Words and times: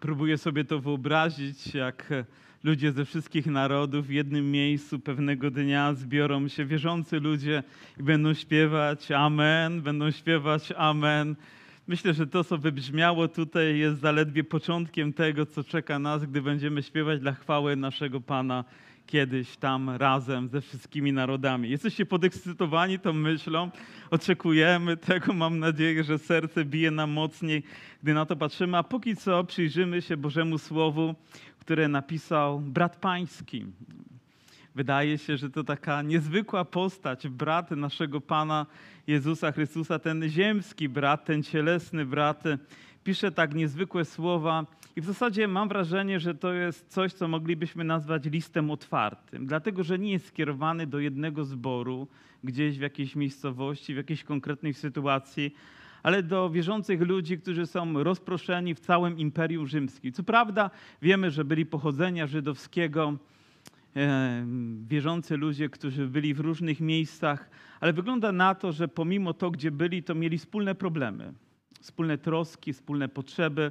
Próbuję 0.00 0.38
sobie 0.38 0.64
to 0.64 0.80
wyobrazić, 0.80 1.74
jak 1.74 2.12
ludzie 2.64 2.92
ze 2.92 3.04
wszystkich 3.04 3.46
narodów 3.46 4.06
w 4.06 4.10
jednym 4.10 4.50
miejscu 4.50 4.98
pewnego 4.98 5.50
dnia 5.50 5.94
zbiorą 5.94 6.48
się 6.48 6.64
wierzący 6.64 7.20
ludzie 7.20 7.62
i 8.00 8.02
będą 8.02 8.34
śpiewać 8.34 9.12
Amen, 9.12 9.82
będą 9.82 10.10
śpiewać 10.10 10.72
Amen. 10.76 11.36
Myślę, 11.88 12.14
że 12.14 12.26
to, 12.26 12.44
co 12.44 12.58
wybrzmiało 12.58 13.28
tutaj, 13.28 13.78
jest 13.78 14.00
zaledwie 14.00 14.44
początkiem 14.44 15.12
tego, 15.12 15.46
co 15.46 15.64
czeka 15.64 15.98
nas, 15.98 16.24
gdy 16.24 16.42
będziemy 16.42 16.82
śpiewać 16.82 17.20
dla 17.20 17.32
chwały 17.32 17.76
naszego 17.76 18.20
Pana 18.20 18.64
kiedyś 19.08 19.56
tam 19.56 19.90
razem 19.90 20.48
ze 20.48 20.60
wszystkimi 20.60 21.12
narodami. 21.12 21.70
Jesteście 21.70 22.06
podekscytowani 22.06 22.98
tą 22.98 23.12
myślą, 23.12 23.70
oczekujemy 24.10 24.96
tego, 24.96 25.32
mam 25.32 25.58
nadzieję, 25.58 26.04
że 26.04 26.18
serce 26.18 26.64
bije 26.64 26.90
nam 26.90 27.10
mocniej, 27.10 27.62
gdy 28.02 28.14
na 28.14 28.26
to 28.26 28.36
patrzymy, 28.36 28.78
a 28.78 28.82
póki 28.82 29.16
co 29.16 29.44
przyjrzymy 29.44 30.02
się 30.02 30.16
Bożemu 30.16 30.58
Słowu, 30.58 31.14
które 31.58 31.88
napisał 31.88 32.60
brat 32.60 32.96
pański. 32.96 33.66
Wydaje 34.74 35.18
się, 35.18 35.36
że 35.36 35.50
to 35.50 35.64
taka 35.64 36.02
niezwykła 36.02 36.64
postać, 36.64 37.28
brat 37.28 37.70
naszego 37.70 38.20
Pana 38.20 38.66
Jezusa 39.06 39.52
Chrystusa, 39.52 39.98
ten 39.98 40.28
ziemski 40.28 40.88
brat, 40.88 41.24
ten 41.24 41.42
cielesny 41.42 42.06
brat, 42.06 42.44
pisze 43.04 43.32
tak 43.32 43.54
niezwykłe 43.54 44.04
słowa 44.04 44.66
i 44.96 45.00
w 45.00 45.04
zasadzie 45.04 45.48
mam 45.48 45.68
wrażenie, 45.68 46.20
że 46.20 46.34
to 46.34 46.52
jest 46.52 46.88
coś, 46.88 47.12
co 47.12 47.28
moglibyśmy 47.28 47.84
nazwać 47.84 48.24
listem 48.24 48.70
otwartym, 48.70 49.46
dlatego 49.46 49.82
że 49.82 49.98
nie 49.98 50.12
jest 50.12 50.26
skierowany 50.26 50.86
do 50.86 50.98
jednego 50.98 51.44
zboru, 51.44 52.08
gdzieś 52.44 52.78
w 52.78 52.80
jakiejś 52.80 53.16
miejscowości, 53.16 53.94
w 53.94 53.96
jakiejś 53.96 54.24
konkretnej 54.24 54.74
sytuacji, 54.74 55.54
ale 56.02 56.22
do 56.22 56.50
wierzących 56.50 57.00
ludzi, 57.00 57.38
którzy 57.38 57.66
są 57.66 58.02
rozproszeni 58.02 58.74
w 58.74 58.80
całym 58.80 59.18
Imperium 59.18 59.66
Rzymskim. 59.66 60.12
Co 60.12 60.22
prawda 60.22 60.70
wiemy, 61.02 61.30
że 61.30 61.44
byli 61.44 61.66
pochodzenia 61.66 62.26
żydowskiego, 62.26 63.16
e, 63.96 64.46
wierzący 64.88 65.36
ludzie, 65.36 65.68
którzy 65.68 66.06
byli 66.06 66.34
w 66.34 66.40
różnych 66.40 66.80
miejscach, 66.80 67.50
ale 67.80 67.92
wygląda 67.92 68.32
na 68.32 68.54
to, 68.54 68.72
że 68.72 68.88
pomimo 68.88 69.34
to, 69.34 69.50
gdzie 69.50 69.70
byli, 69.70 70.02
to 70.02 70.14
mieli 70.14 70.38
wspólne 70.38 70.74
problemy, 70.74 71.32
wspólne 71.80 72.18
troski, 72.18 72.72
wspólne 72.72 73.08
potrzeby. 73.08 73.70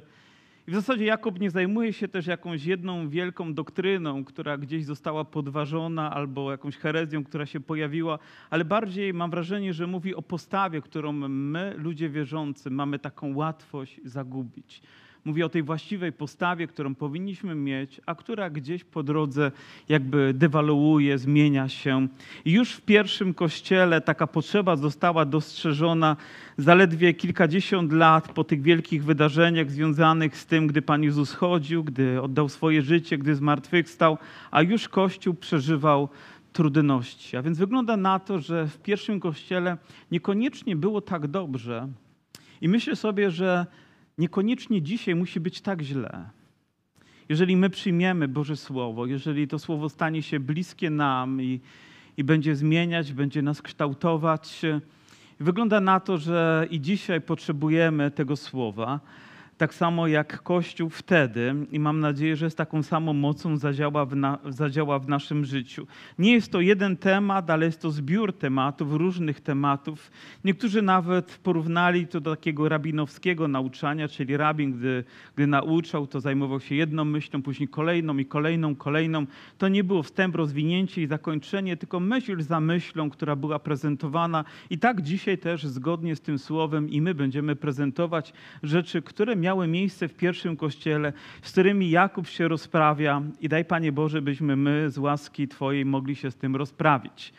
I 0.68 0.70
w 0.70 0.74
zasadzie 0.74 1.04
Jakub 1.04 1.40
nie 1.40 1.50
zajmuje 1.50 1.92
się 1.92 2.08
też 2.08 2.26
jakąś 2.26 2.64
jedną 2.64 3.08
wielką 3.08 3.54
doktryną, 3.54 4.24
która 4.24 4.58
gdzieś 4.58 4.84
została 4.84 5.24
podważona, 5.24 6.14
albo 6.14 6.50
jakąś 6.50 6.76
herezją, 6.76 7.24
która 7.24 7.46
się 7.46 7.60
pojawiła, 7.60 8.18
ale 8.50 8.64
bardziej 8.64 9.14
mam 9.14 9.30
wrażenie, 9.30 9.74
że 9.74 9.86
mówi 9.86 10.14
o 10.14 10.22
postawie, 10.22 10.82
którą 10.82 11.12
my, 11.28 11.74
ludzie 11.76 12.08
wierzący, 12.08 12.70
mamy 12.70 12.98
taką 12.98 13.36
łatwość 13.36 14.00
zagubić. 14.04 14.82
Mówi 15.24 15.42
o 15.42 15.48
tej 15.48 15.62
właściwej 15.62 16.12
postawie, 16.12 16.66
którą 16.66 16.94
powinniśmy 16.94 17.54
mieć, 17.54 18.00
a 18.06 18.14
która 18.14 18.50
gdzieś 18.50 18.84
po 18.84 19.02
drodze 19.02 19.52
jakby 19.88 20.34
dewaluuje, 20.34 21.18
zmienia 21.18 21.68
się. 21.68 22.08
I 22.44 22.52
już 22.52 22.72
w 22.72 22.80
pierwszym 22.80 23.34
kościele 23.34 24.00
taka 24.00 24.26
potrzeba 24.26 24.76
została 24.76 25.24
dostrzeżona 25.24 26.16
zaledwie 26.58 27.14
kilkadziesiąt 27.14 27.92
lat 27.92 28.32
po 28.32 28.44
tych 28.44 28.62
wielkich 28.62 29.04
wydarzeniach 29.04 29.70
związanych 29.70 30.36
z 30.36 30.46
tym, 30.46 30.66
gdy 30.66 30.82
Pan 30.82 31.02
Jezus 31.02 31.32
chodził, 31.32 31.84
gdy 31.84 32.22
oddał 32.22 32.48
swoje 32.48 32.82
życie, 32.82 33.18
gdy 33.18 33.34
zmartwychwstał, 33.34 34.18
a 34.50 34.62
już 34.62 34.88
Kościół 34.88 35.34
przeżywał 35.34 36.08
trudności. 36.52 37.36
A 37.36 37.42
więc 37.42 37.58
wygląda 37.58 37.96
na 37.96 38.18
to, 38.18 38.38
że 38.38 38.66
w 38.66 38.78
pierwszym 38.78 39.20
kościele 39.20 39.76
niekoniecznie 40.10 40.76
było 40.76 41.00
tak 41.00 41.26
dobrze. 41.26 41.88
I 42.60 42.68
myślę 42.68 42.96
sobie, 42.96 43.30
że 43.30 43.66
niekoniecznie 44.18 44.82
dzisiaj 44.82 45.14
musi 45.14 45.40
być 45.40 45.60
tak 45.60 45.82
źle. 45.82 46.30
Jeżeli 47.28 47.56
my 47.56 47.70
przyjmiemy 47.70 48.28
Boże 48.28 48.56
Słowo, 48.56 49.06
jeżeli 49.06 49.48
to 49.48 49.58
Słowo 49.58 49.88
stanie 49.88 50.22
się 50.22 50.40
bliskie 50.40 50.90
nam 50.90 51.42
i, 51.42 51.60
i 52.16 52.24
będzie 52.24 52.56
zmieniać, 52.56 53.12
będzie 53.12 53.42
nas 53.42 53.62
kształtować, 53.62 54.62
wygląda 55.40 55.80
na 55.80 56.00
to, 56.00 56.18
że 56.18 56.66
i 56.70 56.80
dzisiaj 56.80 57.20
potrzebujemy 57.20 58.10
tego 58.10 58.36
Słowa 58.36 59.00
tak 59.58 59.74
samo 59.74 60.06
jak 60.06 60.42
Kościół 60.42 60.90
wtedy 60.90 61.54
i 61.72 61.80
mam 61.80 62.00
nadzieję, 62.00 62.36
że 62.36 62.50
z 62.50 62.54
taką 62.54 62.82
samą 62.82 63.12
mocą 63.12 63.56
zadziała 63.56 64.04
w, 64.04 64.16
na, 64.16 64.38
zadziała 64.48 64.98
w 64.98 65.08
naszym 65.08 65.44
życiu. 65.44 65.86
Nie 66.18 66.32
jest 66.32 66.52
to 66.52 66.60
jeden 66.60 66.96
temat, 66.96 67.50
ale 67.50 67.66
jest 67.66 67.82
to 67.82 67.90
zbiór 67.90 68.32
tematów, 68.32 68.92
różnych 68.92 69.40
tematów. 69.40 70.10
Niektórzy 70.44 70.82
nawet 70.82 71.38
porównali 71.42 72.06
to 72.06 72.20
do 72.20 72.36
takiego 72.36 72.68
rabinowskiego 72.68 73.48
nauczania, 73.48 74.08
czyli 74.08 74.36
rabin, 74.36 74.72
gdy, 74.72 75.04
gdy 75.34 75.46
nauczał, 75.46 76.06
to 76.06 76.20
zajmował 76.20 76.60
się 76.60 76.74
jedną 76.74 77.04
myślą, 77.04 77.42
później 77.42 77.68
kolejną 77.68 78.18
i 78.18 78.26
kolejną, 78.26 78.76
kolejną. 78.76 79.26
To 79.58 79.68
nie 79.68 79.84
było 79.84 80.02
wstęp, 80.02 80.36
rozwinięcie 80.36 81.02
i 81.02 81.06
zakończenie, 81.06 81.76
tylko 81.76 82.00
myśl 82.00 82.40
za 82.42 82.60
myślą, 82.60 83.10
która 83.10 83.36
była 83.36 83.58
prezentowana. 83.58 84.44
I 84.70 84.78
tak 84.78 85.02
dzisiaj 85.02 85.38
też 85.38 85.66
zgodnie 85.66 86.16
z 86.16 86.20
tym 86.20 86.38
słowem 86.38 86.90
i 86.90 87.00
my 87.00 87.14
będziemy 87.14 87.56
prezentować 87.56 88.32
rzeczy, 88.62 89.02
które 89.02 89.36
miały 89.36 89.47
miały 89.48 89.68
miejsce 89.68 90.08
w 90.08 90.14
pierwszym 90.14 90.56
kościele, 90.56 91.12
z 91.42 91.52
którymi 91.52 91.90
Jakub 91.90 92.26
się 92.26 92.48
rozprawia 92.48 93.22
i 93.40 93.48
daj 93.48 93.64
Panie 93.64 93.92
Boże, 93.92 94.22
byśmy 94.22 94.56
my 94.56 94.90
z 94.90 94.98
łaski 94.98 95.48
Twojej 95.48 95.84
mogli 95.84 96.16
się 96.16 96.30
z 96.30 96.36
tym 96.36 96.56
rozprawić. 96.56 97.32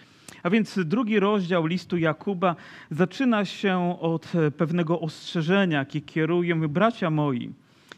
A 0.43 0.49
więc 0.49 0.79
drugi 0.85 1.19
rozdział 1.19 1.65
listu 1.65 1.97
Jakuba 1.97 2.55
zaczyna 2.91 3.45
się 3.45 3.99
od 3.99 4.31
pewnego 4.57 4.99
ostrzeżenia, 4.99 5.79
jakie 5.79 6.01
kieruję. 6.01 6.55
Bracia 6.55 7.09
moi, 7.09 7.53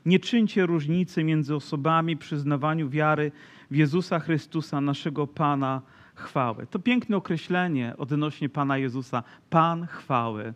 nie 0.05 0.19
czyńcie 0.19 0.65
różnicy 0.65 1.23
między 1.23 1.55
osobami 1.55 2.17
przy 2.17 2.37
znawaniu 2.37 2.89
wiary 2.89 3.31
w 3.71 3.75
Jezusa 3.75 4.19
Chrystusa, 4.19 4.81
naszego 4.81 5.27
Pana 5.27 5.81
chwały. 6.15 6.67
To 6.67 6.79
piękne 6.79 7.17
określenie 7.17 7.93
odnośnie 7.97 8.49
Pana 8.49 8.77
Jezusa. 8.77 9.23
Pan 9.49 9.87
chwały. 9.87 10.53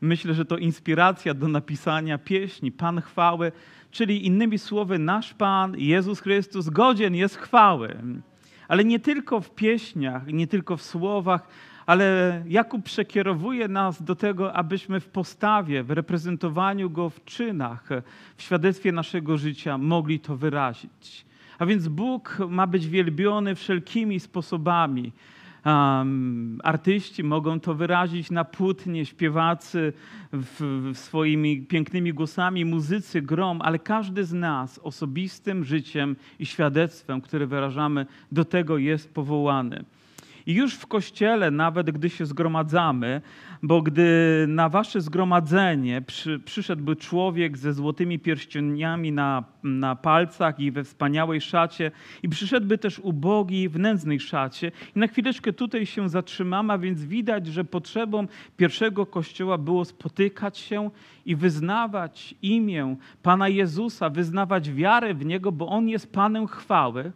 Myślę, 0.00 0.34
że 0.34 0.44
to 0.44 0.56
inspiracja 0.56 1.34
do 1.34 1.48
napisania 1.48 2.18
pieśni 2.18 2.72
Pan 2.72 3.00
chwały, 3.00 3.52
czyli 3.90 4.26
innymi 4.26 4.58
słowy, 4.58 4.98
nasz 4.98 5.34
Pan, 5.34 5.78
Jezus 5.78 6.20
Chrystus, 6.20 6.68
godzien 6.68 7.14
jest 7.14 7.36
chwały. 7.36 7.96
Ale 8.68 8.84
nie 8.84 9.00
tylko 9.00 9.40
w 9.40 9.50
pieśniach, 9.50 10.26
nie 10.26 10.46
tylko 10.46 10.76
w 10.76 10.82
słowach, 10.82 11.48
ale 11.86 12.42
Jakub 12.46 12.84
przekierowuje 12.84 13.68
nas 13.68 14.02
do 14.02 14.14
tego, 14.14 14.52
abyśmy 14.52 15.00
w 15.00 15.08
postawie, 15.08 15.82
w 15.82 15.90
reprezentowaniu 15.90 16.90
Go 16.90 17.10
w 17.10 17.24
czynach, 17.24 17.88
w 18.36 18.42
świadectwie 18.42 18.92
naszego 18.92 19.38
życia 19.38 19.78
mogli 19.78 20.20
to 20.20 20.36
wyrazić. 20.36 21.26
A 21.58 21.66
więc 21.66 21.88
Bóg 21.88 22.38
ma 22.48 22.66
być 22.66 22.88
wielbiony 22.88 23.54
wszelkimi 23.54 24.20
sposobami. 24.20 25.12
Um, 25.66 26.60
artyści 26.64 27.24
mogą 27.24 27.60
to 27.60 27.74
wyrazić 27.74 28.30
na 28.30 28.44
płótnie, 28.44 29.06
śpiewacy 29.06 29.92
w, 30.32 30.90
w 30.94 30.98
swoimi 30.98 31.62
pięknymi 31.62 32.12
głosami, 32.12 32.64
muzycy 32.64 33.22
grom, 33.22 33.62
ale 33.62 33.78
każdy 33.78 34.24
z 34.24 34.32
nas 34.32 34.80
osobistym 34.82 35.64
życiem 35.64 36.16
i 36.38 36.46
świadectwem, 36.46 37.20
które 37.20 37.46
wyrażamy, 37.46 38.06
do 38.32 38.44
tego 38.44 38.78
jest 38.78 39.14
powołany. 39.14 39.84
I 40.48 40.54
już 40.54 40.74
w 40.74 40.86
kościele, 40.86 41.50
nawet 41.50 41.90
gdy 41.90 42.10
się 42.10 42.26
zgromadzamy, 42.26 43.20
bo 43.62 43.82
gdy 43.82 44.04
na 44.48 44.68
wasze 44.68 45.00
zgromadzenie 45.00 46.02
przy, 46.02 46.38
przyszedłby 46.38 46.96
człowiek 46.96 47.56
ze 47.56 47.72
złotymi 47.72 48.18
pierścieniami 48.18 49.12
na, 49.12 49.44
na 49.62 49.96
palcach 49.96 50.60
i 50.60 50.70
we 50.70 50.84
wspaniałej 50.84 51.40
szacie, 51.40 51.90
i 52.22 52.28
przyszedłby 52.28 52.78
też 52.78 52.98
ubogi 52.98 53.68
w 53.68 53.78
nędznej 53.78 54.20
szacie, 54.20 54.72
i 54.96 54.98
na 54.98 55.06
chwileczkę 55.06 55.52
tutaj 55.52 55.86
się 55.86 56.08
zatrzymamy, 56.08 56.72
a 56.72 56.78
więc 56.78 57.04
widać, 57.04 57.46
że 57.46 57.64
potrzebą 57.64 58.26
pierwszego 58.56 59.06
kościoła 59.06 59.58
było 59.58 59.84
spotykać 59.84 60.58
się 60.58 60.90
i 61.26 61.36
wyznawać 61.36 62.34
imię 62.42 62.96
Pana 63.22 63.48
Jezusa, 63.48 64.10
wyznawać 64.10 64.72
wiarę 64.72 65.14
w 65.14 65.24
Niego, 65.24 65.52
bo 65.52 65.68
On 65.68 65.88
jest 65.88 66.12
Panem 66.12 66.46
chwały. 66.46 67.12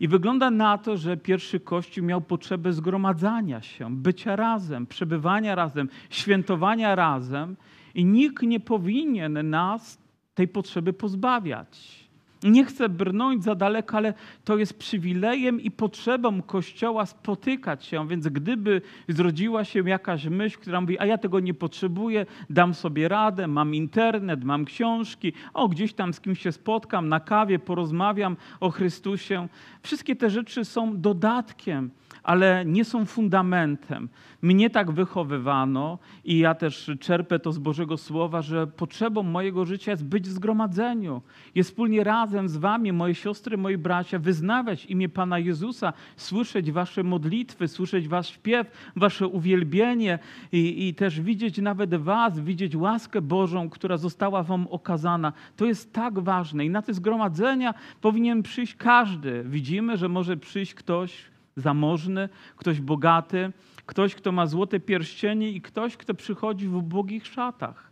I 0.00 0.08
wygląda 0.08 0.50
na 0.50 0.78
to, 0.78 0.96
że 0.96 1.16
pierwszy 1.16 1.60
Kościół 1.60 2.04
miał 2.04 2.20
potrzebę 2.20 2.72
zgromadzania 2.72 3.62
się, 3.62 3.96
bycia 3.96 4.36
razem, 4.36 4.86
przebywania 4.86 5.54
razem, 5.54 5.88
świętowania 6.10 6.94
razem 6.94 7.56
i 7.94 8.04
nikt 8.04 8.42
nie 8.42 8.60
powinien 8.60 9.50
nas 9.50 9.98
tej 10.34 10.48
potrzeby 10.48 10.92
pozbawiać. 10.92 12.05
Nie 12.42 12.64
chcę 12.64 12.88
brnąć 12.88 13.44
za 13.44 13.54
daleko, 13.54 13.96
ale 13.96 14.14
to 14.44 14.56
jest 14.58 14.78
przywilejem 14.78 15.60
i 15.60 15.70
potrzebą 15.70 16.42
Kościoła 16.42 17.06
spotykać 17.06 17.84
się. 17.84 18.08
Więc 18.08 18.28
gdyby 18.28 18.82
zrodziła 19.08 19.64
się 19.64 19.88
jakaś 19.88 20.26
myśl, 20.26 20.58
która 20.58 20.80
mówi, 20.80 20.98
a 20.98 21.06
ja 21.06 21.18
tego 21.18 21.40
nie 21.40 21.54
potrzebuję, 21.54 22.26
dam 22.50 22.74
sobie 22.74 23.08
radę, 23.08 23.46
mam 23.46 23.74
internet, 23.74 24.44
mam 24.44 24.64
książki, 24.64 25.32
o 25.54 25.68
gdzieś 25.68 25.92
tam 25.92 26.12
z 26.12 26.20
kimś 26.20 26.42
się 26.42 26.52
spotkam 26.52 27.08
na 27.08 27.20
kawie, 27.20 27.58
porozmawiam 27.58 28.36
o 28.60 28.70
Chrystusie. 28.70 29.48
Wszystkie 29.82 30.16
te 30.16 30.30
rzeczy 30.30 30.64
są 30.64 31.00
dodatkiem 31.00 31.90
ale 32.26 32.64
nie 32.64 32.84
są 32.84 33.04
fundamentem. 33.04 34.08
Mnie 34.42 34.70
tak 34.70 34.90
wychowywano 34.90 35.98
i 36.24 36.38
ja 36.38 36.54
też 36.54 36.90
czerpę 37.00 37.38
to 37.38 37.52
z 37.52 37.58
Bożego 37.58 37.96
Słowa, 37.96 38.42
że 38.42 38.66
potrzebą 38.66 39.22
mojego 39.22 39.64
życia 39.64 39.90
jest 39.90 40.04
być 40.04 40.28
w 40.28 40.32
zgromadzeniu. 40.32 41.22
Jest 41.54 41.70
wspólnie 41.70 42.04
razem 42.04 42.25
z 42.26 42.56
wami, 42.56 42.92
moje 42.92 43.14
siostry, 43.14 43.56
moi 43.56 43.76
bracia, 43.76 44.18
wyznawać 44.18 44.86
imię 44.86 45.08
Pana 45.08 45.38
Jezusa, 45.38 45.92
słyszeć 46.16 46.72
wasze 46.72 47.02
modlitwy, 47.02 47.68
słyszeć 47.68 48.08
wasz 48.08 48.28
śpiew, 48.28 48.90
wasze 48.96 49.26
uwielbienie 49.26 50.18
i, 50.52 50.88
i 50.88 50.94
też 50.94 51.20
widzieć 51.20 51.58
nawet 51.58 51.94
was, 51.94 52.40
widzieć 52.40 52.76
łaskę 52.76 53.22
Bożą, 53.22 53.70
która 53.70 53.96
została 53.96 54.42
wam 54.42 54.66
okazana. 54.70 55.32
To 55.56 55.64
jest 55.66 55.92
tak 55.92 56.18
ważne 56.18 56.64
i 56.64 56.70
na 56.70 56.82
te 56.82 56.94
zgromadzenia 56.94 57.74
powinien 58.00 58.42
przyjść 58.42 58.74
każdy. 58.74 59.44
Widzimy, 59.44 59.96
że 59.96 60.08
może 60.08 60.36
przyjść 60.36 60.74
ktoś, 60.74 61.12
zamożny, 61.56 62.28
ktoś 62.56 62.80
bogaty, 62.80 63.52
ktoś, 63.86 64.14
kto 64.14 64.32
ma 64.32 64.46
złote 64.46 64.80
pierścienie 64.80 65.50
i 65.50 65.60
ktoś, 65.60 65.96
kto 65.96 66.14
przychodzi 66.14 66.68
w 66.68 66.76
ubogich 66.76 67.26
szatach, 67.26 67.90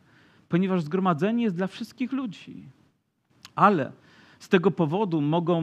ponieważ 0.49 0.83
zgromadzenie 0.83 1.45
jest 1.45 1.57
dla 1.57 1.67
wszystkich 1.67 2.13
ludzi. 2.13 2.69
Ale 3.55 3.93
z 4.39 4.49
tego 4.49 4.71
powodu 4.71 5.21
mogą, 5.21 5.63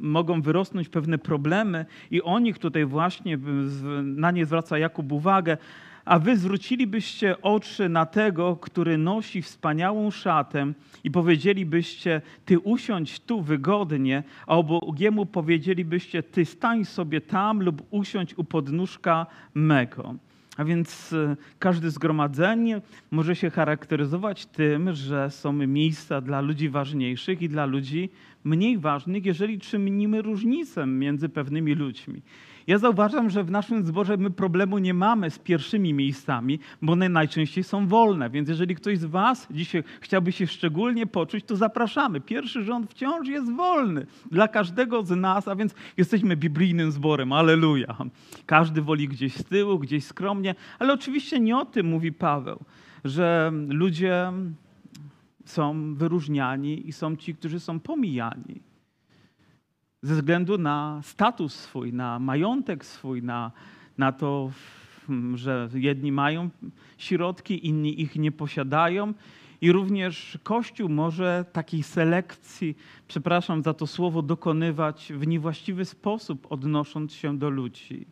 mogą 0.00 0.42
wyrosnąć 0.42 0.88
pewne 0.88 1.18
problemy 1.18 1.86
i 2.10 2.22
o 2.22 2.38
nich 2.38 2.58
tutaj 2.58 2.84
właśnie 2.84 3.38
na 4.02 4.30
nie 4.30 4.46
zwraca 4.46 4.78
Jakub 4.78 5.12
uwagę, 5.12 5.56
a 6.04 6.18
wy 6.18 6.36
zwrócilibyście 6.36 7.42
oczy 7.42 7.88
na 7.88 8.06
tego, 8.06 8.56
który 8.56 8.98
nosi 8.98 9.42
wspaniałą 9.42 10.10
szatę 10.10 10.72
i 11.04 11.10
powiedzielibyście, 11.10 12.22
ty 12.44 12.58
usiądź 12.58 13.20
tu 13.20 13.42
wygodnie, 13.42 14.22
a 14.46 14.56
obogiemu 14.56 15.26
powiedzielibyście, 15.26 16.22
ty 16.22 16.44
stań 16.44 16.84
sobie 16.84 17.20
tam 17.20 17.62
lub 17.62 17.82
usiądź 17.90 18.38
u 18.38 18.44
podnóżka 18.44 19.26
mego. 19.54 20.14
A 20.56 20.64
więc 20.64 21.12
e, 21.12 21.36
każde 21.58 21.90
zgromadzenie 21.90 22.80
może 23.10 23.36
się 23.36 23.50
charakteryzować 23.50 24.46
tym, 24.46 24.92
że 24.92 25.30
są 25.30 25.52
miejsca 25.52 26.20
dla 26.20 26.40
ludzi 26.40 26.68
ważniejszych 26.68 27.42
i 27.42 27.48
dla 27.48 27.66
ludzi 27.66 28.10
mniej 28.44 28.78
ważnych, 28.78 29.24
jeżeli 29.24 29.58
czynimy 29.58 30.22
różnicę 30.22 30.86
między 30.86 31.28
pewnymi 31.28 31.74
ludźmi. 31.74 32.22
Ja 32.66 32.78
zauważam, 32.78 33.30
że 33.30 33.44
w 33.44 33.50
naszym 33.50 33.86
zborze 33.86 34.16
my 34.16 34.30
problemu 34.30 34.78
nie 34.78 34.94
mamy 34.94 35.30
z 35.30 35.38
pierwszymi 35.38 35.94
miejscami, 35.94 36.58
bo 36.82 36.92
one 36.92 37.08
najczęściej 37.08 37.64
są 37.64 37.86
wolne. 37.86 38.30
Więc 38.30 38.48
jeżeli 38.48 38.74
ktoś 38.74 38.98
z 38.98 39.04
Was 39.04 39.46
dzisiaj 39.50 39.84
chciałby 40.00 40.32
się 40.32 40.46
szczególnie 40.46 41.06
poczuć, 41.06 41.44
to 41.44 41.56
zapraszamy. 41.56 42.20
Pierwszy 42.20 42.64
rząd 42.64 42.90
wciąż 42.90 43.28
jest 43.28 43.52
wolny 43.52 44.06
dla 44.30 44.48
każdego 44.48 45.02
z 45.02 45.10
nas, 45.10 45.48
a 45.48 45.56
więc 45.56 45.74
jesteśmy 45.96 46.36
biblijnym 46.36 46.92
zborem. 46.92 47.32
Aleluja. 47.32 47.96
Każdy 48.46 48.82
woli 48.82 49.08
gdzieś 49.08 49.34
z 49.34 49.44
tyłu, 49.44 49.78
gdzieś 49.78 50.04
skromnie, 50.04 50.54
ale 50.78 50.92
oczywiście 50.92 51.40
nie 51.40 51.56
o 51.56 51.64
tym 51.64 51.86
mówi 51.86 52.12
Paweł, 52.12 52.58
że 53.04 53.52
ludzie 53.68 54.32
są 55.44 55.94
wyróżniani 55.94 56.88
i 56.88 56.92
są 56.92 57.16
ci, 57.16 57.34
którzy 57.34 57.60
są 57.60 57.80
pomijani 57.80 58.73
ze 60.04 60.14
względu 60.14 60.58
na 60.58 61.00
status 61.02 61.54
swój, 61.54 61.92
na 61.92 62.18
majątek 62.18 62.84
swój, 62.84 63.22
na, 63.22 63.50
na 63.98 64.12
to, 64.12 64.50
że 65.34 65.68
jedni 65.74 66.12
mają 66.12 66.50
środki, 66.98 67.66
inni 67.66 68.00
ich 68.00 68.16
nie 68.16 68.32
posiadają. 68.32 69.14
I 69.60 69.72
również 69.72 70.38
Kościół 70.42 70.88
może 70.88 71.44
takiej 71.52 71.82
selekcji, 71.82 72.76
przepraszam 73.08 73.62
za 73.62 73.74
to 73.74 73.86
słowo, 73.86 74.22
dokonywać 74.22 75.12
w 75.16 75.26
niewłaściwy 75.26 75.84
sposób, 75.84 76.46
odnosząc 76.50 77.12
się 77.12 77.38
do 77.38 77.50
ludzi, 77.50 78.06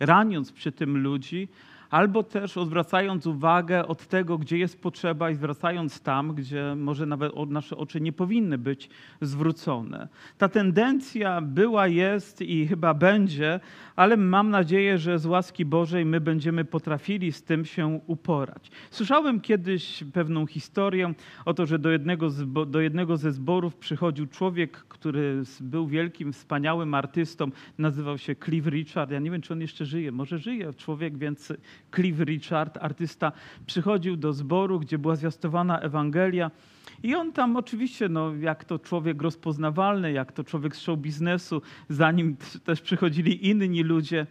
raniąc 0.00 0.52
przy 0.52 0.72
tym 0.72 1.02
ludzi, 1.02 1.48
albo 1.90 2.22
też 2.22 2.56
odwracając 2.56 3.26
uwagę 3.26 3.86
od 3.86 4.06
tego, 4.06 4.38
gdzie 4.38 4.58
jest 4.58 4.82
potrzeba 4.82 5.30
i 5.30 5.34
zwracając 5.34 6.00
tam, 6.00 6.34
gdzie 6.34 6.74
może 6.76 7.06
nawet 7.06 7.32
nasze 7.48 7.76
oczy 7.76 8.00
nie 8.00 8.12
powinny 8.12 8.58
być 8.58 8.90
zwrócone. 9.20 10.08
Ta 10.38 10.48
tendencja 10.48 11.40
była, 11.40 11.86
jest 11.86 12.42
i 12.42 12.66
chyba 12.66 12.94
będzie, 12.94 13.60
ale 13.96 14.16
mam 14.16 14.50
nadzieję, 14.50 14.98
że 14.98 15.18
z 15.18 15.26
łaski 15.26 15.64
Bożej 15.64 16.04
my 16.04 16.20
będziemy 16.20 16.64
potrafili 16.64 17.32
z 17.32 17.42
tym 17.42 17.64
się 17.64 18.00
uporać. 18.06 18.70
Słyszałem 18.90 19.40
kiedyś 19.40 20.04
pewną 20.12 20.46
historię 20.46 21.14
o 21.44 21.54
to, 21.54 21.66
że 21.66 21.78
do 21.78 21.90
jednego, 21.90 22.30
do 22.66 22.80
jednego 22.80 23.16
ze 23.16 23.32
zborów 23.32 23.76
przychodził 23.76 24.26
człowiek, 24.26 24.72
który 24.72 25.42
był 25.60 25.86
wielkim, 25.86 26.32
wspaniałym 26.32 26.94
artystą, 26.94 27.50
nazywał 27.78 28.18
się 28.18 28.34
Cliff 28.44 28.66
Richard. 28.66 29.10
Ja 29.10 29.18
nie 29.18 29.30
wiem, 29.30 29.42
czy 29.42 29.52
on 29.52 29.60
jeszcze 29.60 29.84
żyje, 29.84 30.12
może 30.12 30.38
żyje 30.38 30.72
człowiek, 30.72 31.18
więc 31.18 31.52
Cliff 31.94 32.20
Richard, 32.20 32.78
artysta, 32.80 33.32
przychodził 33.66 34.16
do 34.16 34.32
zboru, 34.32 34.80
gdzie 34.80 34.98
była 34.98 35.16
zwiastowana 35.16 35.80
Ewangelia. 35.80 36.50
I 37.02 37.14
on 37.14 37.32
tam 37.32 37.56
oczywiście, 37.56 38.08
no, 38.08 38.34
jak 38.34 38.64
to 38.64 38.78
człowiek 38.78 39.22
rozpoznawalny, 39.22 40.12
jak 40.12 40.32
to 40.32 40.44
człowiek 40.44 40.76
z 40.76 40.80
show 40.80 40.98
biznesu, 40.98 41.62
za 41.88 42.12
nim 42.12 42.36
też 42.64 42.80
przychodzili 42.80 43.48
inni 43.48 43.82
ludzie. 43.82 44.26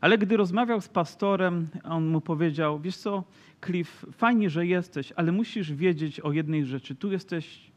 Ale 0.00 0.18
gdy 0.18 0.36
rozmawiał 0.36 0.80
z 0.80 0.88
pastorem, 0.88 1.68
on 1.84 2.06
mu 2.06 2.20
powiedział: 2.20 2.80
Wiesz 2.80 2.96
co, 2.96 3.24
Cliff, 3.64 4.06
fajnie, 4.12 4.50
że 4.50 4.66
jesteś, 4.66 5.12
ale 5.16 5.32
musisz 5.32 5.72
wiedzieć 5.72 6.20
o 6.20 6.32
jednej 6.32 6.66
rzeczy. 6.66 6.94
Tu 6.94 7.12
jesteś 7.12 7.72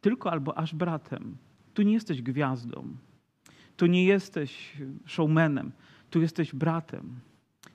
tylko 0.00 0.30
albo 0.30 0.58
aż 0.58 0.74
bratem. 0.74 1.36
Tu 1.74 1.82
nie 1.82 1.92
jesteś 1.92 2.22
gwiazdą. 2.22 2.88
Tu 3.76 3.86
nie 3.86 4.04
jesteś 4.04 4.76
showmanem. 5.06 5.72
Tu 6.10 6.20
jesteś 6.20 6.54
bratem. 6.54 7.20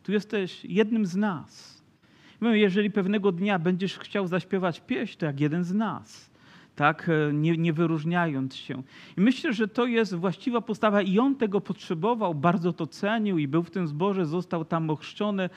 Tu 0.03 0.11
jesteś 0.11 0.65
jednym 0.65 1.05
z 1.05 1.15
nas. 1.15 1.83
Jeżeli 2.41 2.91
pewnego 2.91 3.31
dnia 3.31 3.59
będziesz 3.59 3.97
chciał 3.97 4.27
zaśpiewać 4.27 4.81
pieśń, 4.81 5.19
to 5.19 5.25
jak 5.25 5.39
jeden 5.39 5.63
z 5.63 5.73
nas, 5.73 6.29
tak, 6.75 7.09
e, 7.09 7.33
nie, 7.33 7.57
nie 7.57 7.73
wyróżniając 7.73 8.55
się. 8.55 8.83
I 9.17 9.21
myślę, 9.21 9.53
że 9.53 9.67
to 9.67 9.85
jest 9.85 10.15
właściwa 10.15 10.61
postawa 10.61 11.01
i 11.01 11.19
on 11.19 11.35
tego 11.35 11.61
potrzebował, 11.61 12.35
bardzo 12.35 12.73
to 12.73 12.87
cenił 12.87 13.37
i 13.37 13.47
był 13.47 13.63
w 13.63 13.71
tym 13.71 13.87
zborze, 13.87 14.25
został 14.25 14.65
tam 14.65 14.89
ochrzczony, 14.89 15.49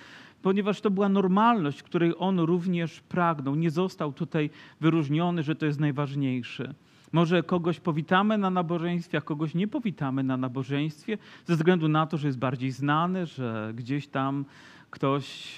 ponieważ 0.42 0.80
to 0.80 0.90
była 0.90 1.08
normalność, 1.08 1.82
której 1.82 2.12
on 2.18 2.40
również 2.40 3.00
pragnął. 3.00 3.54
Nie 3.54 3.70
został 3.70 4.12
tutaj 4.12 4.50
wyróżniony, 4.80 5.42
że 5.42 5.54
to 5.54 5.66
jest 5.66 5.80
najważniejsze. 5.80 6.74
Może 7.12 7.42
kogoś 7.42 7.80
powitamy 7.80 8.38
na 8.38 8.50
nabożeństwie, 8.50 9.18
a 9.18 9.20
kogoś 9.20 9.54
nie 9.54 9.68
powitamy 9.68 10.22
na 10.22 10.36
nabożeństwie, 10.36 11.18
ze 11.44 11.56
względu 11.56 11.88
na 11.88 12.06
to, 12.06 12.16
że 12.16 12.26
jest 12.26 12.38
bardziej 12.38 12.70
znany, 12.70 13.26
że 13.26 13.72
gdzieś 13.74 14.08
tam 14.08 14.44
ktoś 14.90 15.56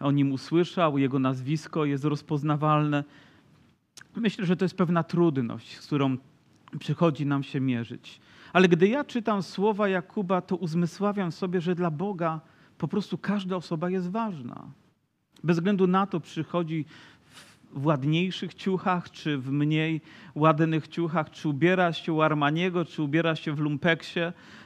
o 0.00 0.10
nim 0.10 0.32
usłyszał, 0.32 0.98
jego 0.98 1.18
nazwisko 1.18 1.84
jest 1.84 2.04
rozpoznawalne. 2.04 3.04
Myślę, 4.16 4.46
że 4.46 4.56
to 4.56 4.64
jest 4.64 4.76
pewna 4.76 5.02
trudność, 5.02 5.78
z 5.78 5.86
którą 5.86 6.16
przychodzi 6.78 7.26
nam 7.26 7.42
się 7.42 7.60
mierzyć. 7.60 8.20
Ale 8.52 8.68
gdy 8.68 8.88
ja 8.88 9.04
czytam 9.04 9.42
słowa 9.42 9.88
Jakuba, 9.88 10.40
to 10.40 10.56
uzmysławiam 10.56 11.32
sobie, 11.32 11.60
że 11.60 11.74
dla 11.74 11.90
Boga 11.90 12.40
po 12.78 12.88
prostu 12.88 13.18
każda 13.18 13.56
osoba 13.56 13.90
jest 13.90 14.10
ważna. 14.10 14.70
Bez 15.44 15.56
względu 15.56 15.86
na 15.86 16.06
to 16.06 16.20
przychodzi 16.20 16.84
w 17.72 17.86
ładniejszych 17.86 18.54
ciuchach, 18.54 19.10
czy 19.10 19.38
w 19.38 19.50
mniej 19.50 20.00
ładnych 20.34 20.88
ciuchach, 20.88 21.30
czy 21.30 21.48
ubiera 21.48 21.92
się 21.92 22.12
u 22.12 22.22
Armaniego, 22.22 22.84
czy 22.84 23.02
ubiera 23.02 23.36
się 23.36 23.52
w 23.52 23.58
lumpeksie, 23.58 24.20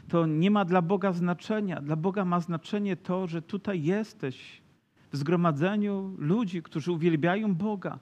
to 0.08 0.26
nie 0.26 0.50
ma 0.50 0.64
dla 0.64 0.82
Boga 0.82 1.12
znaczenia. 1.12 1.80
Dla 1.80 1.96
Boga 1.96 2.24
ma 2.24 2.40
znaczenie 2.40 2.96
to, 2.96 3.26
że 3.26 3.42
tutaj 3.42 3.82
jesteś 3.82 4.62
w 5.12 5.16
zgromadzeniu 5.16 6.14
ludzi, 6.18 6.62
którzy 6.62 6.92
uwielbiają 6.92 7.54
Boga, 7.54 7.98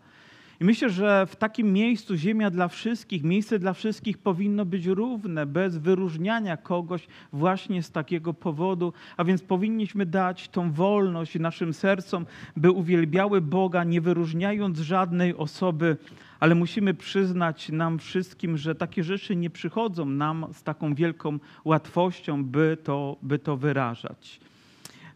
i 0.63 0.65
myślę, 0.65 0.91
że 0.91 1.27
w 1.27 1.37
takim 1.37 1.73
miejscu 1.73 2.17
ziemia 2.17 2.51
dla 2.51 2.69
wszystkich, 2.69 3.25
miejsce 3.25 3.59
dla 3.59 3.73
wszystkich 3.73 4.19
powinno 4.19 4.65
być 4.65 4.87
równe, 4.87 5.47
bez 5.47 5.79
wyróżniania 5.79 6.57
kogoś 6.57 7.07
właśnie 7.33 7.83
z 7.83 7.91
takiego 7.91 8.35
powodu, 8.35 8.93
a 9.17 9.25
więc 9.25 9.43
powinniśmy 9.43 10.07
dać 10.07 10.49
tą 10.49 10.73
wolność 10.73 11.39
naszym 11.39 11.75
sercom, 11.75 12.27
by 12.57 12.71
uwielbiały 12.71 13.41
Boga, 13.41 13.85
nie 13.85 14.01
wyróżniając 14.01 14.79
żadnej 14.79 15.37
osoby, 15.37 15.97
ale 16.41 16.55
musimy 16.55 16.95
przyznać 16.95 17.69
nam 17.69 17.99
wszystkim, 17.99 18.57
że 18.57 18.75
takie 18.75 19.05
rzeczy 19.05 19.37
nie 19.37 19.51
przychodzą 19.51 20.07
nam 20.07 20.47
z 20.53 20.63
taką 20.63 20.95
wielką 20.95 21.39
łatwością, 21.65 22.45
by 22.45 22.77
to, 22.85 23.17
by 23.23 23.39
to 23.39 23.57
wyrażać. 23.57 24.41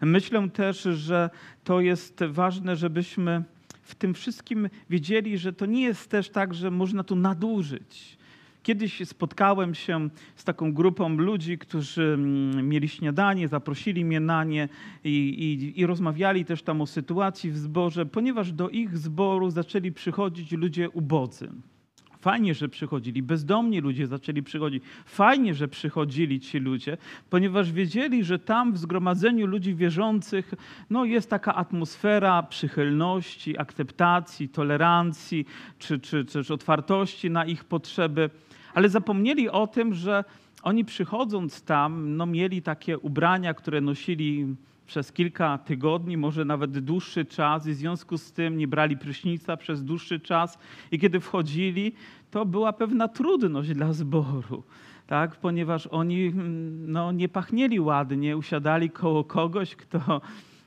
Myślę 0.01 0.51
też, 0.51 0.83
że 0.83 1.31
to 1.65 1.81
jest 1.81 2.25
ważne, 2.25 2.77
żebyśmy 2.77 3.43
w 3.87 3.95
tym 3.95 4.15
wszystkim 4.15 4.69
wiedzieli, 4.91 5.39
że 5.39 5.53
to 5.53 5.67
nie 5.67 5.83
jest 5.83 6.11
też 6.11 6.31
tak, 6.31 6.55
że 6.55 6.71
można 6.71 7.05
tu 7.05 7.17
nadużyć. 7.17 8.19
Kiedyś 8.63 9.09
spotkałem 9.09 9.75
się 9.75 10.09
z 10.37 10.45
taką 10.45 10.73
grupą 10.73 11.09
ludzi, 11.09 11.59
którzy 11.59 12.03
mm, 12.03 12.69
mieli 12.69 12.89
śniadanie, 12.89 13.49
zaprosili 13.49 14.05
mnie 14.05 14.21
na 14.21 14.45
nie 14.45 14.69
i, 15.05 15.11
i, 15.11 15.81
i 15.81 15.87
rozmawiali 15.87 16.45
też 16.45 16.63
tam 16.63 16.81
o 16.81 16.87
sytuacji 16.87 17.51
w 17.51 17.59
zborze, 17.59 18.07
ponieważ 18.07 18.53
do 18.53 18.69
ich 18.69 18.99
zboru 18.99 19.51
zaczęli 19.51 19.93
przychodzić 19.93 20.53
ludzie 20.53 20.91
ubodzy. 20.91 21.49
Fajnie, 22.27 22.55
że 22.55 22.69
przychodzili. 22.69 23.23
Bezdomni 23.23 23.81
ludzie 23.81 24.07
zaczęli 24.07 24.43
przychodzić. 24.43 24.83
Fajnie, 25.05 25.55
że 25.55 25.69
przychodzili 25.69 26.41
ci 26.41 26.59
ludzie, 26.59 26.97
ponieważ 27.31 27.73
wiedzieli, 27.73 28.25
że 28.25 28.39
tam 28.39 28.73
w 28.73 28.79
zgromadzeniu 28.79 29.47
ludzi 29.47 29.75
wierzących 29.75 30.55
no, 30.91 31.05
jest 31.05 31.31
taka 31.31 31.55
atmosfera 31.55 32.43
przychylności, 32.43 33.59
akceptacji, 33.59 34.49
tolerancji 34.49 35.47
czy, 35.79 35.99
czy, 35.99 36.25
czy 36.25 36.33
też 36.33 36.51
otwartości 36.51 37.31
na 37.31 37.45
ich 37.45 37.65
potrzeby. 37.65 38.31
Ale 38.75 38.89
zapomnieli 38.89 39.49
o 39.49 39.67
tym, 39.67 39.95
że 39.95 40.25
oni 40.63 40.85
przychodząc 40.85 41.63
tam, 41.63 42.17
no, 42.17 42.27
mieli 42.27 42.63
takie 42.63 42.99
ubrania, 42.99 43.55
które 43.55 43.81
nosili 43.81 44.47
przez 44.87 45.13
kilka 45.13 45.59
tygodni, 45.59 46.17
może 46.17 46.45
nawet 46.45 46.79
dłuższy 46.79 47.25
czas, 47.25 47.67
i 47.67 47.71
w 47.71 47.75
związku 47.75 48.19
z 48.19 48.33
tym 48.33 48.59
nie 48.59 48.69
brali 48.69 48.97
prysznica 48.97 49.57
przez 49.57 49.85
dłuższy 49.85 50.21
czas. 50.21 50.59
I 50.91 50.99
kiedy 50.99 51.21
wchodzili, 51.21 51.93
to 52.31 52.47
była 52.47 52.73
pewna 52.73 53.09
trudność 53.09 53.75
dla 53.75 53.93
zboru, 53.93 54.63
tak? 55.07 55.37
ponieważ 55.37 55.87
oni 55.87 56.27
mm, 56.27 56.93
no, 56.93 57.13
nie 57.13 57.29
pachnieli 57.29 57.81
ładnie, 57.81 58.37
usiadali 58.37 58.91
koło 58.91 59.25
kogoś, 59.25 59.77
kto 59.77 60.21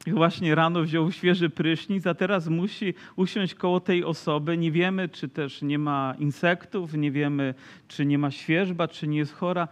właśnie 0.07 0.55
rano 0.55 0.83
wziął 0.83 1.11
świeży 1.11 1.49
prysznic, 1.49 2.07
a 2.07 2.13
teraz 2.13 2.47
musi 2.47 2.93
usiąść 3.15 3.55
koło 3.55 3.79
tej 3.79 4.03
osoby. 4.03 4.57
Nie 4.57 4.71
wiemy, 4.71 5.09
czy 5.09 5.29
też 5.29 5.61
nie 5.61 5.79
ma 5.79 6.15
insektów, 6.19 6.93
nie 6.93 7.11
wiemy, 7.11 7.53
czy 7.87 8.05
nie 8.05 8.17
ma 8.17 8.31
świeżba, 8.31 8.87
czy 8.87 9.07
nie 9.07 9.17
jest 9.17 9.33
chora 9.33 9.67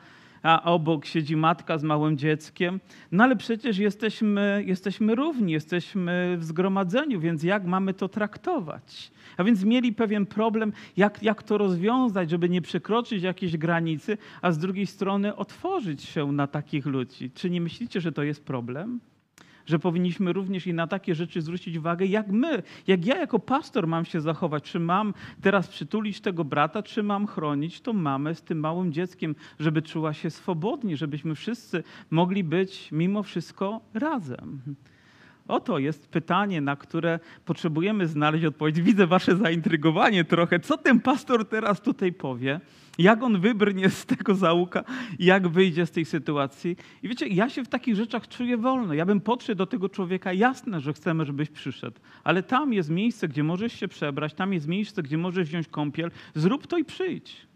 a 0.48 0.63
obok 0.63 1.06
siedzi 1.06 1.36
matka 1.36 1.77
z 1.77 1.84
małym 1.84 2.18
dzieckiem. 2.18 2.80
No 3.12 3.24
ale 3.24 3.36
przecież 3.36 3.77
jesteśmy, 3.77 4.63
jesteśmy 4.66 5.16
równi, 5.16 5.54
jesteśmy 5.54 6.38
w 6.39 6.44
zgromadzeniu, 6.44 7.20
więc 7.20 7.44
jak 7.44 7.66
mamy 7.66 7.94
to 7.94 8.10
traktować? 8.10 9.12
A 9.38 9.44
więc 9.44 9.63
mieli 9.63 9.94
pewien 9.94 10.25
problem, 10.25 10.74
jak, 10.98 11.24
jak 11.24 11.44
to 11.44 11.58
rozwiązać, 11.58 12.30
żeby 12.30 12.50
nie 12.50 12.62
przekroczyć 12.62 13.24
jakiejś 13.24 13.58
granicy, 13.58 14.18
a 14.42 14.51
z 14.51 14.58
drugiej 14.58 14.86
strony 14.86 15.36
otworzyć 15.36 16.04
się 16.04 16.32
na 16.32 16.48
takich 16.48 16.86
ludzi. 16.86 17.32
Czy 17.32 17.50
nie 17.50 17.62
myślicie, 17.62 18.01
że 18.01 18.12
to 18.12 18.24
jest 18.24 18.46
problem? 18.46 19.00
Że 19.68 19.80
powinniśmy 19.80 20.34
również 20.34 20.68
i 20.68 20.74
na 20.74 20.88
takie 20.88 21.16
rzeczy 21.16 21.42
zwrócić 21.42 21.78
uwagę, 21.78 22.06
jak 22.06 22.28
my, 22.28 22.64
jak 22.88 23.06
ja 23.06 23.18
jako 23.18 23.40
pastor 23.40 23.88
mam 23.88 24.06
się 24.06 24.22
zachować. 24.22 24.64
Czy 24.64 24.80
mam 24.80 25.14
teraz 25.42 25.68
przytulić 25.68 26.22
tego 26.22 26.44
brata, 26.44 26.84
czy 26.84 27.04
mam 27.04 27.28
chronić 27.28 27.82
tą 27.82 27.94
mamę 27.94 28.36
z 28.36 28.42
tym 28.42 28.60
małym 28.60 28.94
dzieckiem, 28.94 29.36
żeby 29.60 29.82
czuła 29.82 30.14
się 30.14 30.30
swobodnie, 30.30 30.98
żebyśmy 30.98 31.36
wszyscy 31.36 31.84
mogli 32.12 32.44
być 32.44 32.92
mimo 32.92 33.24
wszystko 33.24 33.82
razem. 33.94 34.62
Oto 35.48 35.80
jest 35.80 36.10
pytanie, 36.10 36.62
na 36.62 36.76
które 36.76 37.20
potrzebujemy 37.46 38.08
znaleźć 38.08 38.46
odpowiedź. 38.46 38.82
Widzę 38.82 39.08
wasze 39.08 39.36
zaintrygowanie 39.36 40.24
trochę. 40.24 40.60
Co 40.60 40.78
ten 40.78 41.00
pastor 41.00 41.50
teraz 41.50 41.82
tutaj 41.82 42.14
powie? 42.14 42.60
Jak 42.98 43.24
on 43.24 43.39
wybrnie 43.39 43.89
z 43.89 44.06
tego 44.06 44.36
załuka? 44.36 44.84
Jak 45.20 45.48
wyjdzie 45.48 45.86
z 45.86 45.92
tej 45.92 46.06
sytuacji? 46.06 46.77
I 47.04 47.08
wiecie, 47.08 47.27
ja 47.27 47.50
się 47.50 47.63
w 47.63 47.68
takich 47.68 47.96
rzeczach 47.96 48.27
czuję 48.27 48.58
wolno. 48.58 48.94
Ja 48.94 49.06
bym 49.06 49.22
podszedł 49.22 49.58
do 49.58 49.66
tego 49.66 49.89
człowieka. 49.89 50.34
Jasne, 50.34 50.82
że 50.82 50.94
chcemy, 50.94 51.25
żebyś 51.25 51.50
przyszedł. 51.50 52.00
Ale 52.24 52.44
tam 52.44 52.74
jest 52.74 52.89
miejsce, 52.89 53.27
gdzie 53.27 53.44
możesz 53.44 53.74
się 53.74 53.88
przebrać. 53.88 54.34
Tam 54.34 54.54
jest 54.54 54.68
miejsce, 54.68 55.04
gdzie 55.04 55.18
możesz 55.18 55.48
wziąć 55.48 55.68
kąpiel. 55.68 56.12
Zrób 56.36 56.68
to 56.68 56.77
i 56.77 56.86
przyjdź. 56.86 57.47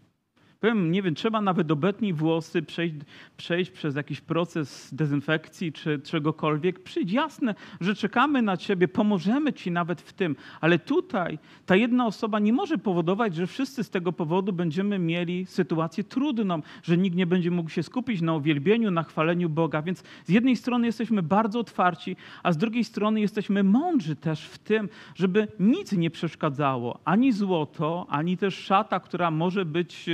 Powiem, 0.62 0.92
nie 0.92 1.02
wiem, 1.02 1.14
trzeba 1.14 1.40
nawet 1.40 1.70
obetnij 1.70 2.12
włosy, 2.12 2.62
przejść, 2.62 2.94
przejść 3.36 3.70
przez 3.70 3.96
jakiś 3.96 4.20
proces 4.20 4.94
dezynfekcji 4.94 5.72
czy 5.72 5.98
czegokolwiek. 5.98 6.82
Przyjdź, 6.82 7.12
jasne, 7.12 7.54
że 7.80 7.94
czekamy 7.94 8.42
na 8.42 8.56
ciebie, 8.56 8.88
pomożemy 8.88 9.52
ci 9.52 9.70
nawet 9.70 10.00
w 10.00 10.12
tym, 10.12 10.36
ale 10.60 10.78
tutaj 10.78 11.38
ta 11.66 11.76
jedna 11.76 12.06
osoba 12.06 12.38
nie 12.38 12.52
może 12.52 12.78
powodować, 12.78 13.34
że 13.34 13.46
wszyscy 13.46 13.84
z 13.84 13.90
tego 13.90 14.12
powodu 14.12 14.52
będziemy 14.52 14.98
mieli 14.98 15.46
sytuację 15.46 16.04
trudną, 16.04 16.62
że 16.82 16.96
nikt 16.96 17.16
nie 17.16 17.26
będzie 17.26 17.50
mógł 17.50 17.70
się 17.70 17.82
skupić 17.82 18.20
na 18.20 18.34
uwielbieniu, 18.34 18.90
na 18.90 19.02
chwaleniu 19.02 19.48
Boga. 19.48 19.82
Więc 19.82 20.02
z 20.24 20.28
jednej 20.28 20.56
strony 20.56 20.86
jesteśmy 20.86 21.22
bardzo 21.22 21.58
otwarci, 21.58 22.16
a 22.42 22.52
z 22.52 22.56
drugiej 22.56 22.84
strony 22.84 23.20
jesteśmy 23.20 23.62
mądrzy 23.62 24.16
też 24.16 24.44
w 24.44 24.58
tym, 24.58 24.88
żeby 25.14 25.48
nic 25.60 25.92
nie 25.92 26.10
przeszkadzało, 26.10 27.00
ani 27.04 27.32
złoto, 27.32 28.06
ani 28.08 28.36
też 28.36 28.54
szata, 28.54 29.00
która 29.00 29.30
może 29.30 29.64
być 29.64 30.10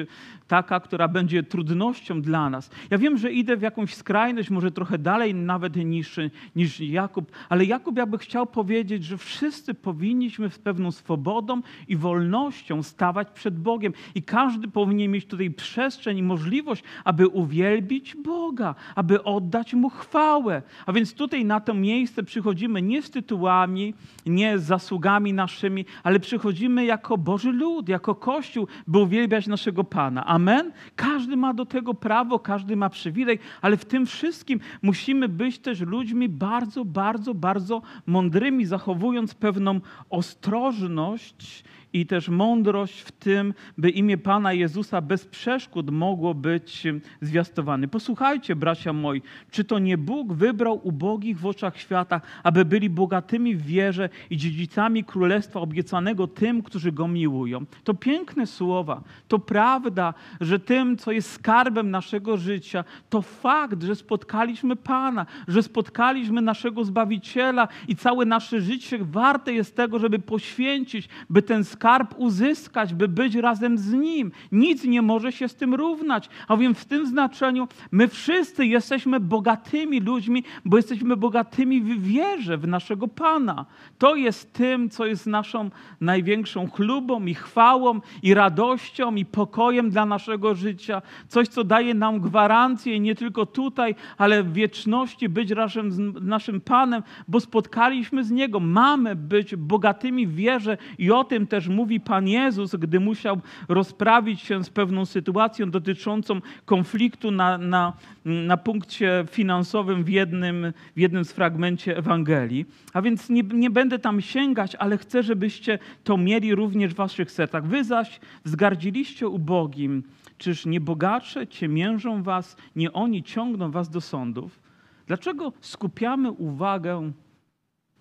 taka, 0.47 0.80
która 0.80 1.09
będzie 1.09 1.42
trudnością 1.42 2.23
dla 2.23 2.50
nas. 2.50 2.71
Ja 2.90 2.99
wiem, 2.99 3.18
że 3.18 3.33
idę 3.33 3.57
w 3.57 3.62
jakąś 3.62 3.95
skrajność, 3.95 4.50
może 4.50 4.71
trochę 4.71 4.99
dalej 4.99 5.35
nawet 5.35 5.76
niż, 5.76 6.18
niż 6.57 6.80
Jakub, 6.80 7.33
ale 7.49 7.64
Jakub 7.64 7.97
jakby 7.97 8.18
chciał 8.18 8.47
powiedzieć, 8.47 9.04
że 9.04 9.18
wszyscy 9.18 9.75
powinniśmy 9.75 10.50
z 10.50 10.59
pewną 10.59 10.92
swobodą 10.92 11.61
i 11.88 11.97
wolnością 11.97 12.83
stawać 12.83 13.28
przed 13.30 13.61
Bogiem 13.61 13.92
i 14.14 14.23
każdy 14.23 14.68
powinien 14.68 15.11
mieć 15.11 15.26
tutaj 15.26 15.50
przestrzeń 15.50 16.18
i 16.18 16.23
możliwość, 16.23 16.83
aby 17.04 17.28
uwielbić 17.28 18.16
Boga, 18.16 18.75
aby 18.95 19.25
oddać 19.25 19.75
Mu 19.75 19.90
chwałę. 19.90 20.62
A 20.87 20.92
więc 20.92 21.14
tutaj 21.14 21.45
na 21.45 21.61
to 21.61 21.75
miejsce 21.75 22.23
przychodzimy 22.23 22.83
nie 22.83 23.02
z 23.02 23.11
tytułami, 23.11 23.95
nie 24.26 24.59
z 24.59 24.62
zasługami 24.62 25.33
naszymi, 25.33 25.85
ale 26.02 26.21
przychodzimy 26.21 26.85
jako 26.85 27.18
Boży 27.18 27.52
lud, 27.52 27.88
jako 27.88 28.14
Kościół, 28.14 28.66
by 28.87 28.99
uwielbiać 28.99 29.47
naszego 29.47 29.85
Pana. 29.85 30.26
Amen? 30.28 30.73
Każdy 30.97 31.37
ma 31.37 31.54
do 31.54 31.66
tego 31.66 31.94
prawo, 31.94 32.38
każdy 32.38 32.76
ma 32.76 32.90
przywilej, 32.90 33.38
ale 33.62 33.76
w 33.76 33.85
tym 33.85 34.06
wszystkim 34.06 34.61
musimy 34.82 35.28
być 35.28 35.58
też 35.58 35.80
ludźmi 35.80 36.28
bardzo, 36.28 36.85
bardzo, 36.85 37.35
bardzo 37.35 37.82
mądrymi, 38.06 38.66
zachowując 38.66 39.35
pewną 39.35 39.80
ostrożność 40.11 41.64
i 41.92 42.07
też 42.07 42.28
mądrość 42.28 43.00
w 43.00 43.12
tym, 43.12 43.54
by 43.78 43.90
imię 43.90 44.18
Pana 44.18 44.52
Jezusa 44.52 45.00
bez 45.00 45.26
przeszkód 45.26 45.90
mogło 45.90 46.35
być 46.35 46.87
zwiastowane. 47.21 47.88
Posłuchajcie, 47.88 48.57
bracia 48.57 48.92
moi, 48.92 49.23
czy 49.50 49.64
to 49.64 49.78
nie 49.78 49.99
Bóg 49.99 50.33
wybrał 50.33 50.80
ubogich 50.83 51.38
w 51.38 51.47
oczach 51.47 51.78
świata, 51.78 52.21
aby 52.42 52.64
byli 52.64 52.90
bogatymi 52.90 53.57
w 53.57 53.62
wierze 53.62 54.09
i 54.30 54.37
dziedzicami 54.37 55.04
królestwa 55.04 55.61
obiecanego 55.61 56.26
tym, 56.26 56.62
którzy 56.62 56.92
go 56.92 57.09
miłują? 57.09 57.66
To 57.85 57.95
piękne 57.95 58.47
słowa, 58.47 59.02
to 59.28 59.38
prawda, 59.38 60.14
że 60.40 60.59
tym, 60.59 60.97
co 60.97 61.12
jest 61.12 61.33
skarbem 61.33 61.90
naszego 61.90 62.37
życia, 62.37 62.85
to 63.11 63.23
fakt, 63.23 63.83
że 63.83 63.95
spotkaliśmy 63.95 64.76
Pana, 64.76 65.26
że 65.49 65.62
spotkaliśmy 65.62 66.42
naszego 66.42 66.85
Zbawiciela 66.85 67.68
i 67.88 67.97
całe 67.97 68.25
nasze 68.25 68.61
życie 68.61 68.99
warte 69.00 69.52
jest 69.52 69.76
tego, 69.76 69.99
żeby 69.99 70.18
poświęcić, 70.18 71.09
by 71.30 71.42
ten 71.42 71.64
skarb 71.64 71.77
skarb 71.78 72.14
uzyskać, 72.16 72.94
by 72.94 73.08
być 73.08 73.35
razem 73.35 73.78
z 73.78 73.92
Nim. 73.92 74.32
Nic 74.52 74.85
nie 74.85 75.02
może 75.02 75.32
się 75.32 75.49
z 75.49 75.54
tym 75.54 75.75
równać. 75.75 76.28
A 76.49 76.56
więc 76.56 76.78
w 76.78 76.85
tym 76.85 77.06
znaczeniu 77.06 77.68
my 77.90 78.08
wszyscy 78.08 78.66
jesteśmy 78.66 79.20
bogatymi 79.20 80.00
ludźmi, 80.00 80.44
bo 80.64 80.76
jesteśmy 80.76 81.16
bogatymi 81.16 81.80
w 81.80 82.02
wierze 82.02 82.58
w 82.58 82.68
naszego 82.68 83.08
Pana. 83.08 83.66
To 83.99 84.16
jest 84.16 84.52
tym, 84.52 84.90
co 84.90 85.06
jest 85.06 85.26
naszą 85.26 85.70
największą 86.00 86.70
chlubą 86.70 87.26
i 87.26 87.35
chwałą 87.35 88.00
i 88.23 88.35
radością 88.35 89.14
i 89.14 89.25
pokojem 89.25 89.90
dla 89.90 90.06
naszego 90.06 90.54
życia. 90.54 91.02
Coś, 91.28 91.49
co 91.49 91.64
daje 91.64 91.94
nam 91.94 92.20
gwarancję 92.20 93.00
nie 93.00 93.14
tylko 93.14 93.47
tutaj, 93.47 93.94
ale 94.16 94.42
w 94.42 94.52
wieczności 94.52 95.28
być 95.28 95.50
razem 95.50 95.92
z 95.92 95.99
naszym 96.20 96.61
Panem, 96.61 97.02
bo 97.28 97.40
spotkaliśmy 97.40 98.25
z 98.25 98.30
Niego. 98.30 98.61
Mamy 98.61 99.16
być 99.16 99.56
bogatymi 99.56 100.26
w 100.26 100.35
wierze 100.35 100.78
i 100.99 101.11
o 101.11 101.25
tym 101.25 101.47
też 101.47 101.67
mówi 101.68 102.00
Pan 102.00 102.28
Jezus, 102.28 102.76
gdy 102.76 103.00
musiał 103.00 103.40
rozprawić 103.68 104.40
się 104.40 104.64
z 104.64 104.70
pewną 104.70 105.06
sytuacją 105.06 105.70
dotyczącą 105.70 106.40
konfliktu 106.64 107.30
na, 107.30 107.58
na, 107.58 107.92
na 108.25 108.56
punkcie 108.56 109.25
finansowym 109.30 110.04
w 110.04 110.08
jednym, 110.08 110.72
w 110.96 111.00
jednym 111.00 111.25
z 111.25 111.32
fragmencie 111.32 111.96
Ewangelii. 111.96 112.66
A 112.92 113.02
więc 113.02 113.30
nie, 113.30 113.42
nie 113.42 113.70
będę 113.70 113.98
tam 113.98 114.20
sięgać, 114.20 114.75
ale 114.75 114.98
chcę, 114.98 115.22
żebyście 115.22 115.78
to 116.04 116.16
mieli 116.16 116.54
również 116.54 116.92
w 116.92 116.96
waszych 116.96 117.30
sercach. 117.30 117.66
Wy 117.66 117.84
zaś 117.84 118.20
wzgardziliście 118.44 119.28
ubogim, 119.28 120.02
czyż 120.38 120.66
nie 120.66 120.80
bogacze 120.80 121.46
ciemiężą 121.46 122.22
was, 122.22 122.56
nie 122.76 122.92
oni 122.92 123.22
ciągną 123.22 123.70
was 123.70 123.90
do 123.90 124.00
sądów? 124.00 124.60
Dlaczego 125.06 125.52
skupiamy 125.60 126.30
uwagę 126.30 127.12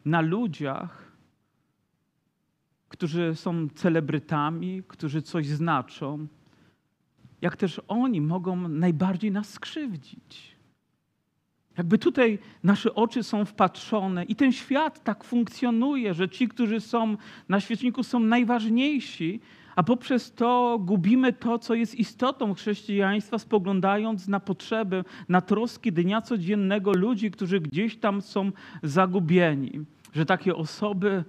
na 0.06 0.22
ludziach, 0.22 1.07
którzy 2.90 3.36
są 3.36 3.70
celebrytami, 3.70 4.84
którzy 4.88 5.22
coś 5.22 5.48
znaczą, 5.48 6.28
jak 7.42 7.58
też 7.58 7.82
oni 7.88 8.22
mogą 8.22 8.68
najbardziej 8.70 9.32
nas 9.32 9.50
skrzywdzić. 9.50 10.58
Jakby 11.78 11.98
tutaj 11.98 12.40
nasze 12.64 12.96
oczy 12.96 13.24
są 13.24 13.46
wpatrzone 13.46 14.24
i 14.24 14.36
ten 14.36 14.52
świat 14.52 15.04
tak 15.04 15.24
funkcjonuje, 15.24 16.14
że 16.14 16.30
ci, 16.30 16.48
którzy 16.48 16.80
są 16.80 17.18
na 17.50 17.60
świeczniku, 17.60 18.04
są 18.04 18.20
najważniejsi, 18.20 19.40
a 19.76 19.84
poprzez 19.84 20.34
to 20.34 20.80
gubimy 20.82 21.34
to, 21.34 21.60
co 21.60 21.76
jest 21.76 21.96
istotą 21.96 22.54
chrześcijaństwa, 22.54 23.40
spoglądając 23.40 24.28
na 24.28 24.40
potrzeby, 24.40 25.04
na 25.30 25.42
troski 25.42 25.94
dnia 25.94 26.22
codziennego 26.22 26.92
ludzi, 26.92 27.32
którzy 27.32 27.60
gdzieś 27.60 27.98
tam 27.98 28.22
są 28.22 28.52
zagubieni. 28.84 29.86
Że 30.14 30.26
takie 30.26 30.56
osoby 30.56 31.24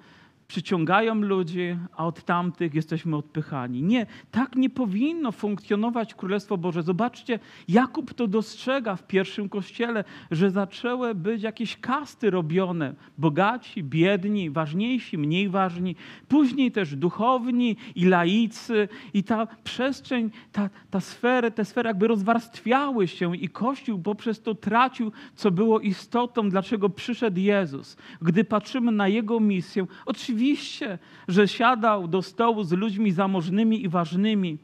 przyciągają 0.48 1.14
ludzi, 1.14 1.76
a 1.96 2.06
od 2.06 2.24
tamtych 2.24 2.74
jesteśmy 2.74 3.16
odpychani. 3.16 3.82
Nie, 3.82 4.06
tak 4.30 4.56
nie 4.56 4.70
powinno 4.70 5.32
funkcjonować 5.32 6.14
Królestwo 6.14 6.58
Boże. 6.58 6.82
Zobaczcie, 6.82 7.38
Jakub 7.68 8.14
to 8.14 8.26
dostrzega 8.26 8.96
w 8.96 9.06
pierwszym 9.06 9.48
kościele, 9.48 10.04
że 10.30 10.50
zaczęły 10.50 11.14
być 11.14 11.42
jakieś 11.42 11.76
kasty 11.76 12.30
robione. 12.30 12.94
Bogaci, 13.18 13.84
biedni, 13.84 14.50
ważniejsi, 14.50 15.18
mniej 15.18 15.48
ważni. 15.48 15.96
Później 16.28 16.72
też 16.72 16.96
duchowni 16.96 17.76
i 17.94 18.04
laicy. 18.04 18.88
I 19.14 19.24
ta 19.24 19.46
przestrzeń, 19.64 20.30
ta, 20.52 20.70
ta 20.90 21.00
sfery, 21.00 21.50
te 21.50 21.64
sfery 21.64 21.88
jakby 21.88 22.08
rozwarstwiały 22.08 23.08
się 23.08 23.36
i 23.36 23.48
Kościół 23.48 23.98
poprzez 23.98 24.42
to 24.42 24.54
tracił, 24.54 25.12
co 25.34 25.50
było 25.50 25.80
istotą, 25.80 26.50
dlaczego 26.50 26.88
przyszedł 26.88 27.40
Jezus. 27.40 27.96
Gdy 28.22 28.44
patrzymy 28.44 28.92
na 28.92 29.08
Jego 29.08 29.40
misję, 29.40 29.86
oczywiście 30.06 30.37
Oczywiście, 30.38 30.98
że 31.28 31.48
siadał 31.48 32.08
do 32.08 32.22
stołu 32.22 32.64
z 32.64 32.72
ludźmi 32.72 33.12
zamożnymi 33.12 33.84
i 33.84 33.88
ważnymi, 33.88 34.58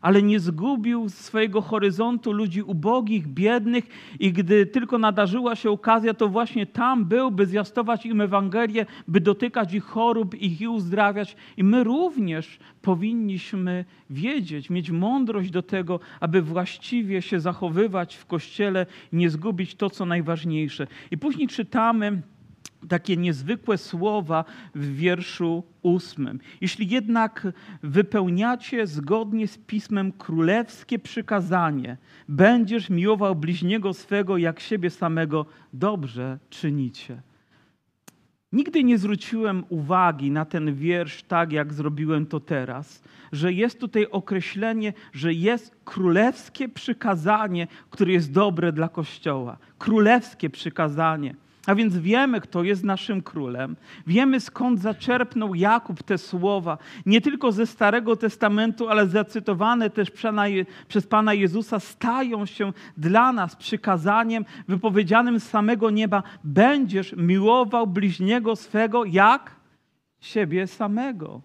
ale 0.00 0.22
nie 0.22 0.40
zgubił 0.40 1.08
swojego 1.08 1.60
horyzontu 1.60 2.32
ludzi 2.32 2.62
ubogich, 2.62 3.26
biednych 3.26 3.84
i 4.20 4.32
gdy 4.32 4.66
tylko 4.66 4.98
nadarzyła 4.98 5.56
się 5.56 5.70
okazja, 5.70 6.14
to 6.14 6.28
właśnie 6.28 6.66
tam 6.66 7.04
był, 7.04 7.30
by 7.30 7.46
zwiastować 7.46 8.06
im 8.06 8.20
Ewangelię, 8.20 8.86
by 9.08 9.20
dotykać 9.20 9.74
ich 9.74 9.84
chorób, 9.84 10.34
ich 10.34 10.60
i 10.60 10.68
uzdrawiać. 10.68 11.36
I 11.56 11.64
my 11.64 11.84
również 11.84 12.58
powinniśmy 12.82 13.84
wiedzieć, 14.10 14.70
mieć 14.70 14.90
mądrość 14.90 15.50
do 15.50 15.62
tego, 15.62 16.00
aby 16.20 16.42
właściwie 16.42 17.22
się 17.22 17.40
zachowywać 17.40 18.16
w 18.16 18.26
Kościele 18.26 18.86
nie 19.12 19.30
zgubić 19.30 19.74
to, 19.74 19.90
co 19.90 20.06
najważniejsze. 20.06 20.86
I 21.10 21.18
później 21.18 21.48
czytamy, 21.48 22.22
takie 22.88 23.16
niezwykłe 23.16 23.78
słowa 23.78 24.44
w 24.74 24.96
wierszu 24.96 25.64
ósmym. 25.82 26.40
Jeśli 26.60 26.88
jednak 26.88 27.46
wypełniacie 27.82 28.86
zgodnie 28.86 29.48
z 29.48 29.58
pismem 29.58 30.12
królewskie 30.12 30.98
przykazanie, 30.98 31.96
będziesz 32.28 32.90
miłował 32.90 33.34
bliźniego 33.34 33.94
swego 33.94 34.36
jak 34.36 34.60
siebie 34.60 34.90
samego, 34.90 35.46
dobrze 35.72 36.38
czynicie. 36.50 37.22
Nigdy 38.54 38.84
nie 38.84 38.98
zwróciłem 38.98 39.64
uwagi 39.68 40.30
na 40.30 40.44
ten 40.44 40.74
wiersz 40.74 41.22
tak, 41.22 41.52
jak 41.52 41.72
zrobiłem 41.72 42.26
to 42.26 42.40
teraz, 42.40 43.02
że 43.32 43.52
jest 43.52 43.80
tutaj 43.80 44.06
określenie, 44.10 44.92
że 45.12 45.32
jest 45.32 45.76
królewskie 45.84 46.68
przykazanie, 46.68 47.66
które 47.90 48.12
jest 48.12 48.32
dobre 48.32 48.72
dla 48.72 48.88
Kościoła. 48.88 49.58
Królewskie 49.78 50.50
przykazanie. 50.50 51.34
A 51.66 51.74
więc 51.74 51.96
wiemy, 51.96 52.40
kto 52.40 52.62
jest 52.62 52.84
naszym 52.84 53.22
królem. 53.22 53.76
Wiemy, 54.06 54.40
skąd 54.40 54.80
zaczerpnął 54.80 55.54
Jakub 55.54 56.02
te 56.02 56.18
słowa, 56.18 56.78
nie 57.06 57.20
tylko 57.20 57.52
ze 57.52 57.66
Starego 57.66 58.16
Testamentu, 58.16 58.88
ale 58.88 59.06
zacytowane 59.06 59.90
też 59.90 60.10
przez 60.88 61.06
Pana 61.06 61.34
Jezusa, 61.34 61.80
stają 61.80 62.46
się 62.46 62.72
dla 62.96 63.32
nas 63.32 63.56
przykazaniem 63.56 64.44
wypowiedzianym 64.68 65.40
z 65.40 65.48
samego 65.48 65.90
nieba: 65.90 66.22
Będziesz 66.44 67.12
miłował 67.16 67.86
bliźniego 67.86 68.56
swego 68.56 69.04
jak 69.04 69.56
siebie 70.20 70.66
samego. 70.66 71.40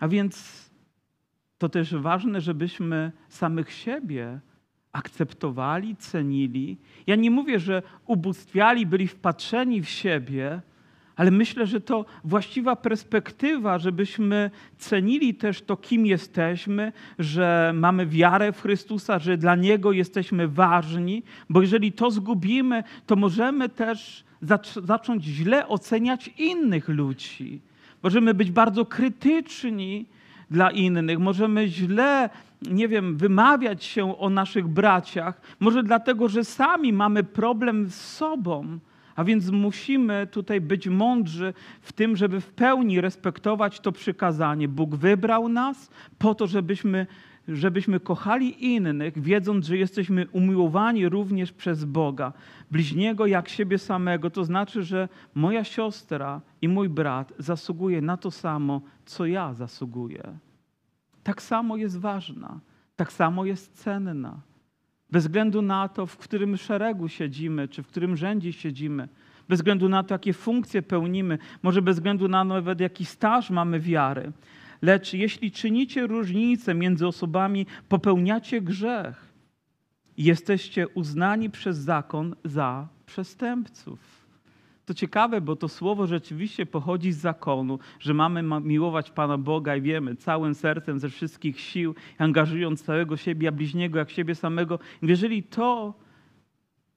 A 0.00 0.08
więc 0.08 0.66
to 1.58 1.68
też 1.68 1.94
ważne, 1.94 2.40
żebyśmy 2.40 3.12
samych 3.28 3.72
siebie 3.72 4.40
akceptowali, 4.96 5.96
cenili. 5.96 6.76
Ja 7.06 7.16
nie 7.16 7.30
mówię, 7.30 7.60
że 7.60 7.82
ubóstwiali, 8.06 8.86
byli 8.86 9.08
wpatrzeni 9.08 9.82
w 9.82 9.88
siebie, 9.88 10.60
ale 11.16 11.30
myślę, 11.30 11.66
że 11.66 11.80
to 11.80 12.04
właściwa 12.24 12.76
perspektywa, 12.76 13.78
żebyśmy 13.78 14.50
cenili 14.78 15.34
też 15.34 15.62
to, 15.62 15.76
kim 15.76 16.06
jesteśmy, 16.06 16.92
że 17.18 17.72
mamy 17.74 18.06
wiarę 18.06 18.52
w 18.52 18.62
Chrystusa, 18.62 19.18
że 19.18 19.38
dla 19.38 19.54
Niego 19.54 19.92
jesteśmy 19.92 20.48
ważni, 20.48 21.22
bo 21.50 21.60
jeżeli 21.60 21.92
to 21.92 22.10
zgubimy, 22.10 22.84
to 23.06 23.16
możemy 23.16 23.68
też 23.68 24.24
zacząć 24.84 25.24
źle 25.24 25.68
oceniać 25.68 26.28
innych 26.38 26.88
ludzi. 26.88 27.60
Możemy 28.02 28.34
być 28.34 28.50
bardzo 28.50 28.86
krytyczni 28.86 30.06
dla 30.50 30.70
innych, 30.70 31.18
możemy 31.18 31.68
źle 31.68 32.30
nie 32.62 32.88
wiem, 32.88 33.16
wymawiać 33.16 33.84
się 33.84 34.18
o 34.18 34.30
naszych 34.30 34.68
braciach, 34.68 35.40
może 35.60 35.82
dlatego, 35.82 36.28
że 36.28 36.44
sami 36.44 36.92
mamy 36.92 37.24
problem 37.24 37.90
z 37.90 37.94
sobą. 37.94 38.78
A 39.16 39.24
więc 39.24 39.50
musimy 39.50 40.26
tutaj 40.30 40.60
być 40.60 40.88
mądrzy 40.88 41.54
w 41.80 41.92
tym, 41.92 42.16
żeby 42.16 42.40
w 42.40 42.52
pełni 42.52 43.00
respektować 43.00 43.80
to 43.80 43.92
przykazanie. 43.92 44.68
Bóg 44.68 44.94
wybrał 44.94 45.48
nas 45.48 45.90
po 46.18 46.34
to, 46.34 46.46
żebyśmy, 46.46 47.06
żebyśmy 47.48 48.00
kochali 48.00 48.74
innych, 48.74 49.22
wiedząc, 49.22 49.66
że 49.66 49.76
jesteśmy 49.76 50.26
umiłowani 50.32 51.08
również 51.08 51.52
przez 51.52 51.84
Boga. 51.84 52.32
Bliźniego 52.70 53.26
jak 53.26 53.48
siebie 53.48 53.78
samego, 53.78 54.30
to 54.30 54.44
znaczy, 54.44 54.82
że 54.82 55.08
moja 55.34 55.64
siostra 55.64 56.40
i 56.62 56.68
mój 56.68 56.88
brat 56.88 57.32
zasługuje 57.38 58.02
na 58.02 58.16
to 58.16 58.30
samo, 58.30 58.80
co 59.04 59.26
ja 59.26 59.54
zasługuję 59.54 60.38
tak 61.26 61.42
samo 61.42 61.76
jest 61.76 61.98
ważna, 61.98 62.60
tak 62.96 63.12
samo 63.12 63.44
jest 63.44 63.82
cenna. 63.82 64.40
Bez 65.10 65.24
względu 65.24 65.62
na 65.62 65.88
to, 65.88 66.06
w 66.06 66.16
którym 66.16 66.56
szeregu 66.56 67.08
siedzimy, 67.08 67.68
czy 67.68 67.82
w 67.82 67.86
którym 67.86 68.16
rzędzie 68.16 68.52
siedzimy, 68.52 69.08
bez 69.48 69.58
względu 69.58 69.88
na 69.88 70.02
to, 70.02 70.14
jakie 70.14 70.32
funkcje 70.32 70.82
pełnimy, 70.82 71.38
może 71.62 71.82
bez 71.82 71.96
względu 71.96 72.28
na 72.28 72.44
nawet 72.44 72.80
jaki 72.80 73.04
staż 73.04 73.50
mamy 73.50 73.80
wiary. 73.80 74.32
Lecz 74.82 75.12
jeśli 75.12 75.50
czynicie 75.50 76.06
różnicę 76.06 76.74
między 76.74 77.06
osobami, 77.06 77.66
popełniacie 77.88 78.60
grzech. 78.60 79.32
Jesteście 80.18 80.88
uznani 80.88 81.50
przez 81.50 81.76
zakon 81.76 82.36
za 82.44 82.88
przestępców. 83.06 84.26
To 84.84 84.94
ciekawe, 84.94 85.40
bo 85.40 85.56
to 85.56 85.68
słowo 85.68 86.06
rzeczywiście 86.06 86.66
pochodzi 86.66 87.12
z 87.12 87.18
zakonu, 87.18 87.78
że 88.00 88.14
mamy 88.14 88.60
miłować 88.60 89.10
Pana 89.10 89.38
Boga 89.38 89.76
i 89.76 89.82
wiemy 89.82 90.16
całym 90.16 90.54
sercem, 90.54 90.98
ze 90.98 91.08
wszystkich 91.08 91.60
sił, 91.60 91.94
angażując 92.18 92.82
całego 92.82 93.16
siebie, 93.16 93.48
a 93.48 93.52
bliźniego 93.52 93.98
jak 93.98 94.10
siebie 94.10 94.34
samego. 94.34 94.78
Jeżeli 95.02 95.42
to 95.42 95.94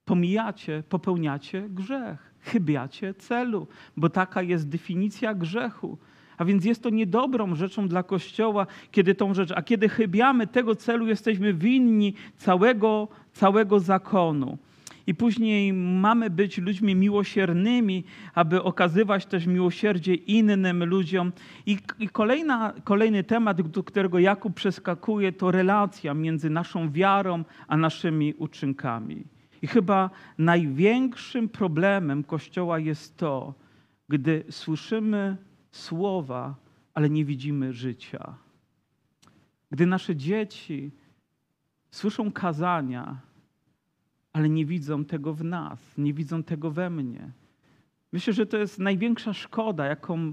pomijacie, 0.05 0.83
popełniacie 0.89 1.69
grzech, 1.69 2.33
chybiacie 2.39 3.13
celu, 3.13 3.67
bo 3.97 4.09
taka 4.09 4.41
jest 4.41 4.69
definicja 4.69 5.33
grzechu. 5.33 5.97
A 6.39 6.45
więc 6.45 6.65
jest 6.65 6.84
to 6.84 6.89
niedobrą 6.89 7.56
rzeczą 7.56 7.88
dla 7.88 8.04
Kościoła, 8.04 8.67
kiedy 8.91 9.15
tą 9.15 9.34
rzecz, 9.34 9.52
a 9.56 9.62
kiedy 9.62 9.89
chybiamy 9.89 10.47
tego 10.47 10.75
celu, 10.75 11.08
jesteśmy 11.08 11.54
winni 11.54 12.13
całego, 12.38 13.08
całego 13.34 13.80
zakonu. 13.80 14.58
I 15.08 15.15
później 15.15 15.73
mamy 15.73 16.30
być 16.30 16.58
ludźmi 16.58 16.95
miłosiernymi, 16.95 18.04
aby 18.36 18.63
okazywać 18.63 19.25
też 19.25 19.45
miłosierdzie 19.45 20.13
innym 20.13 20.84
ludziom. 20.84 21.32
I, 21.65 21.78
i 21.99 22.10
kolejna, 22.10 22.73
kolejny 22.84 23.23
temat, 23.23 23.62
do 23.62 23.84
którego 23.84 24.19
Jakub 24.19 24.54
przeskakuje, 24.54 25.32
to 25.32 25.52
relacja 25.52 26.13
między 26.13 26.49
naszą 26.49 26.91
wiarą 26.91 27.43
a 27.67 27.78
naszymi 27.78 28.34
uczynkami. 28.38 29.23
I 29.62 29.67
chyba 29.67 30.10
największym 30.38 31.49
problemem 31.49 32.23
Kościoła 32.23 32.80
jest 32.80 33.17
to, 33.17 33.54
gdy 34.10 34.43
słyszymy 34.49 35.38
słowa, 35.71 36.55
ale 36.93 37.10
nie 37.10 37.25
widzimy 37.25 37.73
życia. 37.73 38.36
Gdy 39.71 39.86
nasze 39.86 40.15
dzieci 40.15 40.91
słyszą 41.91 42.32
kazania, 42.32 43.21
ale 44.34 44.49
nie 44.49 44.65
widzą 44.65 45.05
tego 45.05 45.34
w 45.34 45.43
nas, 45.43 45.97
nie 45.97 46.13
widzą 46.13 46.43
tego 46.43 46.71
we 46.71 46.89
mnie. 46.89 47.32
Myślę, 48.12 48.34
że 48.34 48.45
to 48.45 48.58
jest 48.58 48.79
największa 48.79 49.34
szkoda, 49.34 49.86
jaką 49.86 50.32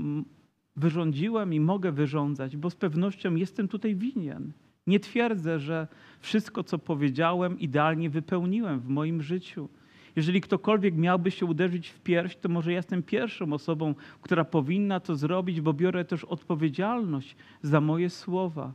wyrządziłem 0.76 1.54
i 1.54 1.60
mogę 1.60 1.92
wyrządzać, 1.92 2.56
bo 2.56 2.70
z 2.70 2.76
pewnością 2.76 3.34
jestem 3.34 3.68
tutaj 3.68 3.94
winien. 3.94 4.52
Nie 4.86 5.00
twierdzę, 5.00 5.58
że 5.58 5.88
wszystko, 6.20 6.64
co 6.64 6.78
powiedziałem, 6.78 7.58
idealnie 7.58 8.10
wypełniłem 8.10 8.80
w 8.80 8.88
moim 8.88 9.22
życiu. 9.22 9.68
Jeżeli 10.16 10.40
ktokolwiek 10.40 10.96
miałby 10.96 11.30
się 11.30 11.46
uderzyć 11.46 11.88
w 11.88 12.00
pierś, 12.00 12.36
to 12.36 12.48
może 12.48 12.72
jestem 12.72 13.02
pierwszą 13.02 13.52
osobą, 13.52 13.94
która 14.22 14.44
powinna 14.44 15.00
to 15.00 15.16
zrobić, 15.16 15.60
bo 15.60 15.72
biorę 15.72 16.04
też 16.04 16.24
odpowiedzialność 16.24 17.36
za 17.62 17.80
moje 17.80 18.10
słowa. 18.10 18.72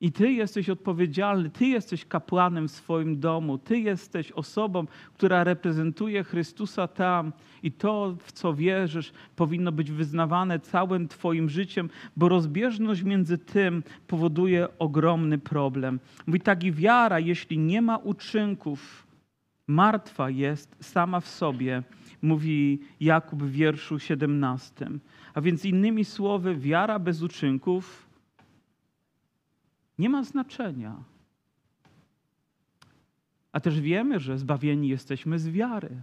I 0.00 0.12
ty 0.12 0.32
jesteś 0.32 0.70
odpowiedzialny, 0.70 1.50
ty 1.50 1.66
jesteś 1.66 2.04
kapłanem 2.04 2.68
w 2.68 2.70
swoim 2.70 3.20
domu, 3.20 3.58
ty 3.58 3.78
jesteś 3.78 4.32
osobą, 4.32 4.86
która 5.14 5.44
reprezentuje 5.44 6.24
Chrystusa 6.24 6.88
tam. 6.88 7.32
I 7.62 7.72
to, 7.72 8.16
w 8.20 8.32
co 8.32 8.54
wierzysz, 8.54 9.12
powinno 9.36 9.72
być 9.72 9.90
wyznawane 9.90 10.60
całym 10.60 11.08
Twoim 11.08 11.48
życiem, 11.48 11.90
bo 12.16 12.28
rozbieżność 12.28 13.02
między 13.02 13.38
tym 13.38 13.82
powoduje 14.06 14.68
ogromny 14.78 15.38
problem. 15.38 16.00
Mówi 16.26 16.40
tak 16.40 16.64
i 16.64 16.72
wiara, 16.72 17.20
jeśli 17.20 17.58
nie 17.58 17.82
ma 17.82 17.96
uczynków, 17.96 19.07
martwa 19.68 20.30
jest 20.30 20.76
sama 20.80 21.20
w 21.20 21.28
sobie, 21.28 21.82
mówi 22.22 22.80
Jakub 23.00 23.42
w 23.42 23.50
wierszu 23.50 23.98
17. 23.98 24.90
A 25.34 25.40
więc 25.40 25.64
innymi 25.64 26.04
słowy, 26.04 26.56
wiara 26.56 26.98
bez 26.98 27.22
uczynków 27.22 28.08
nie 29.98 30.08
ma 30.08 30.22
znaczenia. 30.24 30.96
A 33.52 33.60
też 33.60 33.80
wiemy, 33.80 34.20
że 34.20 34.38
zbawieni 34.38 34.88
jesteśmy 34.88 35.38
z 35.38 35.48
wiary. 35.48 36.02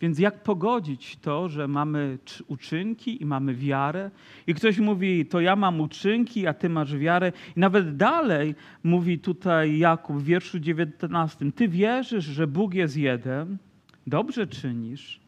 Więc 0.00 0.18
jak 0.18 0.42
pogodzić 0.42 1.16
to, 1.16 1.48
że 1.48 1.68
mamy 1.68 2.18
uczynki 2.46 3.22
i 3.22 3.26
mamy 3.26 3.54
wiarę? 3.54 4.10
I 4.46 4.54
ktoś 4.54 4.78
mówi, 4.78 5.26
to 5.26 5.40
ja 5.40 5.56
mam 5.56 5.80
uczynki, 5.80 6.46
a 6.46 6.54
ty 6.54 6.68
masz 6.68 6.96
wiarę. 6.96 7.32
I 7.56 7.60
nawet 7.60 7.96
dalej 7.96 8.54
mówi 8.84 9.18
tutaj 9.18 9.78
Jakub 9.78 10.16
w 10.16 10.24
wierszu 10.24 10.58
19: 10.58 11.52
Ty 11.52 11.68
wierzysz, 11.68 12.24
że 12.24 12.46
Bóg 12.46 12.74
jest 12.74 12.96
jeden, 12.96 13.58
dobrze 14.06 14.46
czynisz, 14.46 15.20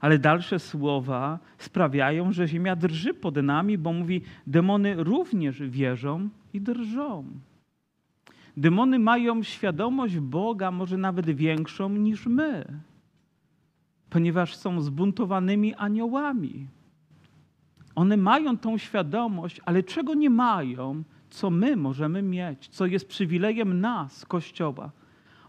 ale 0.00 0.18
dalsze 0.18 0.58
słowa 0.58 1.38
sprawiają, 1.58 2.32
że 2.32 2.48
ziemia 2.48 2.76
drży 2.76 3.14
pod 3.14 3.36
nami, 3.36 3.78
bo 3.78 3.92
mówi, 3.92 4.22
demony 4.46 4.94
również 5.04 5.62
wierzą 5.62 6.28
i 6.54 6.60
drżą. 6.60 7.24
Demony 8.56 8.98
mają 8.98 9.42
świadomość 9.42 10.18
Boga, 10.18 10.70
może 10.70 10.96
nawet 10.98 11.30
większą 11.30 11.88
niż 11.88 12.26
my, 12.26 12.64
ponieważ 14.14 14.56
są 14.56 14.80
zbuntowanymi 14.80 15.74
aniołami. 15.74 16.66
One 17.94 18.16
mają 18.16 18.58
tą 18.58 18.78
świadomość, 18.78 19.60
ale 19.64 19.82
czego 19.82 20.14
nie 20.14 20.30
mają, 20.30 21.02
co 21.30 21.50
my 21.50 21.76
możemy 21.76 22.22
mieć, 22.22 22.68
co 22.68 22.86
jest 22.86 23.08
przywilejem 23.08 23.80
nas, 23.80 24.24
Kościoła. 24.26 24.90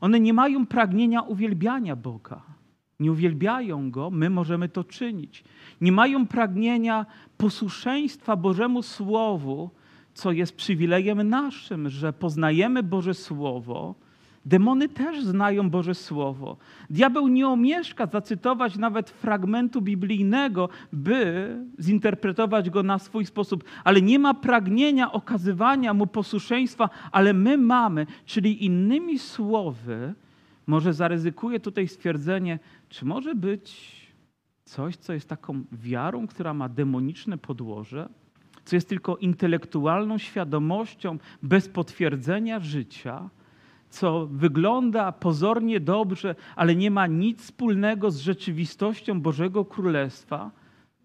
One 0.01 0.19
nie 0.19 0.34
mają 0.34 0.65
pragnienia 0.65 1.21
uwielbiania 1.21 1.95
Boga. 1.95 2.41
Nie 2.99 3.12
uwielbiają 3.12 3.91
Go, 3.91 4.10
my 4.10 4.30
możemy 4.30 4.69
to 4.69 4.84
czynić. 4.84 5.43
Nie 5.82 5.91
mają 5.91 6.28
pragnienia 6.28 7.06
posłuszeństwa 7.38 8.36
Bożemu 8.36 8.82
Słowu, 8.82 9.69
co 10.13 10.32
jest 10.32 10.56
przywilejem 10.56 11.30
naszym, 11.30 11.89
że 11.89 12.13
poznajemy 12.13 12.84
Boże 12.84 13.13
Słowo. 13.13 13.95
Demony 14.45 14.89
też 14.89 15.23
znają 15.23 15.69
Boże 15.69 15.95
Słowo. 15.95 16.58
Diabeł 16.89 17.27
nie 17.27 17.47
omieszka 17.47 18.05
zacytować 18.05 18.77
nawet 18.77 19.10
fragmentu 19.10 19.81
biblijnego, 19.81 20.69
by 20.93 21.47
zinterpretować 21.79 22.69
go 22.69 22.84
na 22.84 22.99
swój 22.99 23.25
sposób, 23.25 23.63
ale 23.84 24.01
nie 24.01 24.19
ma 24.19 24.34
pragnienia 24.34 25.12
okazywania 25.12 25.93
mu 25.93 26.08
posłuszeństwa, 26.08 26.89
ale 27.12 27.34
my 27.34 27.58
mamy, 27.58 28.08
czyli 28.25 28.65
innymi 28.65 29.19
słowy, 29.19 30.13
może 30.67 30.93
zaryzykuję 30.93 31.60
tutaj 31.60 31.88
stwierdzenie, 31.88 32.60
czy 32.89 33.05
może 33.05 33.36
być 33.36 33.95
coś, 34.65 34.95
co 34.95 35.13
jest 35.13 35.29
taką 35.29 35.63
wiarą, 35.71 36.27
która 36.27 36.53
ma 36.53 36.69
demoniczne 36.69 37.38
podłoże? 37.38 38.10
co 38.65 38.75
jest 38.75 38.89
tylko 38.89 39.17
intelektualną 39.17 40.17
świadomością 40.17 41.17
bez 41.43 41.69
potwierdzenia 41.69 42.60
życia, 42.60 43.29
co 43.95 44.27
wygląda 44.31 45.12
pozornie 45.12 45.79
dobrze, 45.79 46.36
ale 46.55 46.75
nie 46.75 46.91
ma 46.91 47.08
nic 47.08 47.41
wspólnego 47.41 48.12
z 48.12 48.17
rzeczywistością 48.17 49.21
Bożego 49.21 49.65
Królestwa, 49.65 50.51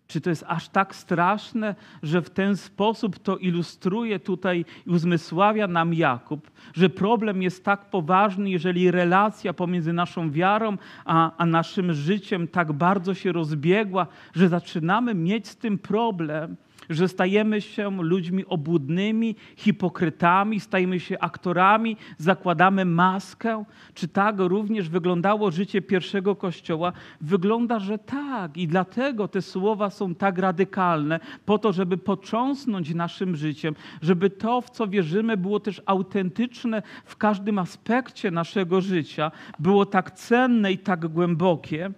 czy 0.07 0.20
to 0.20 0.31
jest 0.31 0.44
aż 0.48 0.68
tak 0.68 0.94
straszne, 0.94 1.74
że 2.03 2.22
w 2.22 2.31
ten 2.31 2.57
sposób 2.57 3.18
to 3.18 3.37
ilustruje 3.37 4.18
tutaj 4.18 4.64
i 4.87 4.90
uzmysławia 4.90 5.66
nam 5.66 5.94
Jakub, 5.94 6.50
że 6.74 6.88
problem 6.88 7.42
jest 7.42 7.64
tak 7.64 7.90
poważny, 7.90 8.50
jeżeli 8.50 8.90
relacja 8.90 9.53
pomiędzy 9.53 9.92
naszą 9.92 10.31
wiarą 10.31 10.76
a, 11.05 11.37
a 11.37 11.46
naszym 11.46 11.92
życiem 11.92 12.48
tak 12.48 12.72
bardzo 12.72 13.14
się 13.14 13.33
rozbiegła, 13.33 14.07
że 14.35 14.48
zaczynamy 14.48 15.14
mieć 15.14 15.48
z 15.48 15.57
tym 15.57 15.79
problem 15.79 16.57
że 16.90 17.09
stajemy 17.09 17.61
się 17.61 18.03
ludźmi 18.03 18.46
obłudnymi, 18.46 19.37
hipokrytami, 19.57 20.61
stajemy 20.61 21.00
się 21.00 21.18
aktorami, 21.18 21.96
zakładamy 22.18 22.85
maskę. 22.85 23.64
Czy 23.94 24.09
tak 24.09 24.35
również 24.38 24.88
wyglądało 24.88 25.50
życie 25.50 25.83
pierwszego 25.83 26.37
kościoła? 26.37 26.92
Wygląda, 27.20 27.79
że 27.79 27.98
tak. 27.98 28.57
I 28.57 28.68
dlatego 28.68 29.29
te 29.29 29.42
słowa 29.42 29.90
są 29.90 30.14
tak 30.14 30.38
radykalne, 30.38 31.20
po 31.46 31.59
to, 31.59 31.72
żeby 31.72 31.96
począsnąć 31.98 32.94
naszym 32.94 33.37
życiem, 33.37 33.74
żeby 34.03 34.31
to, 34.31 34.61
w 34.61 34.70
co 34.70 34.88
wierzymy, 34.88 35.37
było 35.37 35.61
też 35.61 35.83
autentyczne 35.87 36.83
w 37.05 37.16
każdym 37.16 37.59
aspekcie 37.59 38.31
naszego 38.31 38.81
życia, 38.81 39.31
było 39.59 39.87
tak 39.87 40.11
cenne 40.11 40.72
i 40.72 40.79
tak 40.79 41.07
głębokie. 41.07 41.90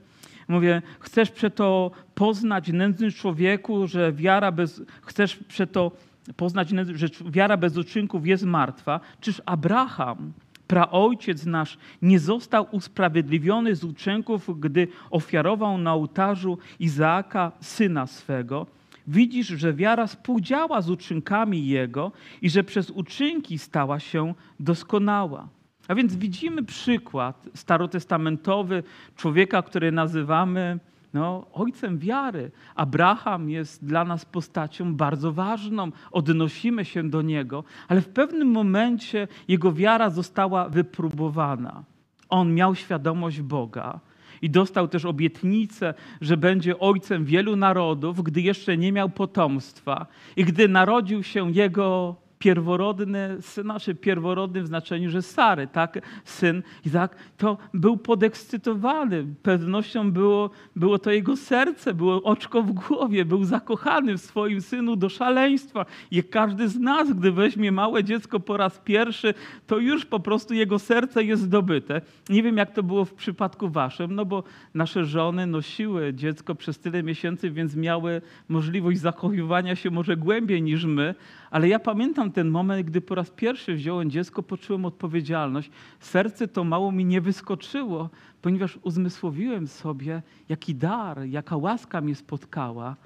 Mówię, 0.48 0.82
chcesz 1.00 1.30
przeto 1.30 1.90
poznać 2.14 2.68
nędzny 2.68 3.12
człowieku, 3.12 3.86
że 3.86 4.12
wiara 4.12 4.52
bez, 4.52 4.82
chcesz 5.02 5.36
przeto 5.36 5.92
poznać, 6.36 6.68
że 6.94 7.06
wiara 7.26 7.56
bez 7.56 7.76
uczynków 7.76 8.26
jest 8.26 8.44
martwa. 8.44 9.00
Czyż 9.20 9.42
Abraham, 9.46 10.32
praojciec 10.66 11.46
nasz, 11.46 11.78
nie 12.02 12.18
został 12.18 12.66
usprawiedliwiony 12.70 13.76
z 13.76 13.84
uczynków, 13.84 14.60
gdy 14.60 14.88
ofiarował 15.10 15.78
na 15.78 15.94
ołtarzu 15.94 16.58
Izaaka, 16.80 17.52
syna 17.60 18.06
swego? 18.06 18.66
Widzisz, 19.06 19.46
że 19.46 19.72
wiara 19.72 20.06
współdziała 20.06 20.82
z 20.82 20.90
uczynkami 20.90 21.66
jego 21.66 22.12
i 22.42 22.50
że 22.50 22.64
przez 22.64 22.90
uczynki 22.90 23.58
stała 23.58 24.00
się 24.00 24.34
doskonała. 24.60 25.48
A 25.88 25.94
więc 25.94 26.16
widzimy 26.16 26.62
przykład 26.62 27.48
starotestamentowy 27.54 28.82
człowieka, 29.16 29.62
który 29.62 29.92
nazywamy 29.92 30.78
no, 31.14 31.46
ojcem 31.52 31.98
wiary. 31.98 32.50
Abraham 32.74 33.50
jest 33.50 33.84
dla 33.84 34.04
nas 34.04 34.24
postacią 34.24 34.94
bardzo 34.94 35.32
ważną, 35.32 35.92
odnosimy 36.10 36.84
się 36.84 37.10
do 37.10 37.22
niego, 37.22 37.64
ale 37.88 38.00
w 38.00 38.08
pewnym 38.08 38.48
momencie 38.48 39.28
jego 39.48 39.72
wiara 39.72 40.10
została 40.10 40.68
wypróbowana. 40.68 41.84
On 42.28 42.54
miał 42.54 42.74
świadomość 42.74 43.40
Boga 43.40 44.00
i 44.42 44.50
dostał 44.50 44.88
też 44.88 45.04
obietnicę, 45.04 45.94
że 46.20 46.36
będzie 46.36 46.78
ojcem 46.78 47.24
wielu 47.24 47.56
narodów, 47.56 48.22
gdy 48.22 48.40
jeszcze 48.40 48.76
nie 48.76 48.92
miał 48.92 49.10
potomstwa. 49.10 50.06
I 50.36 50.44
gdy 50.44 50.68
narodził 50.68 51.22
się 51.22 51.50
jego 51.50 52.16
pierworodny, 52.42 53.36
znaczy 53.38 53.94
pierworodny 53.94 54.62
w 54.62 54.66
znaczeniu, 54.66 55.10
że 55.10 55.22
Sary, 55.22 55.66
tak, 55.66 55.98
syn 56.24 56.62
Izak, 56.86 57.16
to 57.36 57.58
był 57.74 57.96
podekscytowany. 57.96 59.26
Pewnością 59.42 60.12
było, 60.12 60.50
było 60.76 60.98
to 60.98 61.10
jego 61.10 61.36
serce, 61.36 61.94
było 61.94 62.22
oczko 62.22 62.62
w 62.62 62.72
głowie, 62.72 63.24
był 63.24 63.44
zakochany 63.44 64.18
w 64.18 64.20
swoim 64.20 64.60
synu 64.60 64.96
do 64.96 65.08
szaleństwa. 65.08 65.86
I 66.10 66.22
każdy 66.22 66.68
z 66.68 66.78
nas, 66.78 67.12
gdy 67.12 67.32
weźmie 67.32 67.72
małe 67.72 68.04
dziecko 68.04 68.40
po 68.40 68.56
raz 68.56 68.78
pierwszy, 68.78 69.34
to 69.66 69.78
już 69.78 70.06
po 70.06 70.20
prostu 70.20 70.54
jego 70.54 70.78
serce 70.78 71.24
jest 71.24 71.42
zdobyte. 71.42 72.00
Nie 72.28 72.42
wiem, 72.42 72.56
jak 72.56 72.72
to 72.72 72.82
było 72.82 73.04
w 73.04 73.14
przypadku 73.14 73.68
waszym, 73.68 74.14
no 74.14 74.24
bo 74.24 74.42
nasze 74.74 75.04
żony 75.04 75.46
nosiły 75.46 76.14
dziecko 76.14 76.54
przez 76.54 76.78
tyle 76.78 77.02
miesięcy, 77.02 77.50
więc 77.50 77.76
miały 77.76 78.22
możliwość 78.48 78.98
zachowywania 78.98 79.76
się 79.76 79.90
może 79.90 80.16
głębiej 80.16 80.62
niż 80.62 80.84
my, 80.84 81.14
ale 81.52 81.68
ja 81.68 81.78
pamiętam 81.78 82.32
ten 82.32 82.48
moment, 82.48 82.86
gdy 82.86 83.00
po 83.00 83.14
raz 83.14 83.30
pierwszy 83.30 83.74
wziąłem 83.74 84.10
dziecko, 84.10 84.42
poczułem 84.42 84.84
odpowiedzialność. 84.84 85.70
Serce 86.00 86.48
to 86.48 86.64
mało 86.64 86.92
mi 86.92 87.04
nie 87.04 87.20
wyskoczyło, 87.20 88.10
ponieważ 88.42 88.78
uzmysłowiłem 88.82 89.68
sobie, 89.68 90.22
jaki 90.48 90.74
dar, 90.74 91.24
jaka 91.24 91.56
łaska 91.56 92.00
mnie 92.00 92.14
spotkała. 92.14 92.96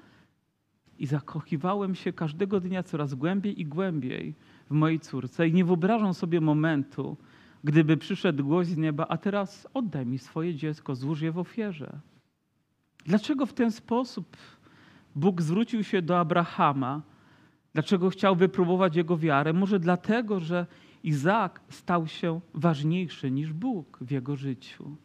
I 0.99 1.05
zakochiwałem 1.05 1.95
się 1.95 2.13
każdego 2.13 2.59
dnia 2.59 2.83
coraz 2.83 3.13
głębiej 3.13 3.61
i 3.61 3.65
głębiej 3.65 4.33
w 4.69 4.73
mojej 4.73 4.99
córce. 4.99 5.47
I 5.47 5.53
nie 5.53 5.65
wyobrażam 5.65 6.13
sobie 6.13 6.41
momentu, 6.41 7.17
gdyby 7.63 7.97
przyszedł 7.97 8.43
głos 8.43 8.67
z 8.67 8.77
nieba, 8.77 9.05
a 9.09 9.17
teraz 9.17 9.67
oddaj 9.73 10.05
mi 10.05 10.19
swoje 10.19 10.55
dziecko, 10.55 10.95
złóż 10.95 11.21
je 11.21 11.31
w 11.31 11.39
ofierze. 11.39 11.99
Dlaczego 13.05 13.45
w 13.45 13.53
ten 13.53 13.71
sposób 13.71 14.37
Bóg 15.15 15.41
zwrócił 15.41 15.83
się 15.83 16.01
do 16.01 16.19
Abrahama? 16.19 17.01
Dlaczego 17.77 18.09
chciał 18.09 18.35
wypróbować 18.35 18.95
jego 18.95 19.17
wiarę? 19.17 19.53
Może 19.53 19.79
dlatego, 19.79 20.39
że 20.39 20.65
Izaak 21.03 21.61
stał 21.69 22.07
się 22.07 22.39
ważniejszy 22.53 23.31
niż 23.31 23.53
Bóg 23.53 23.97
w 24.01 24.11
jego 24.11 24.35
życiu. 24.35 24.95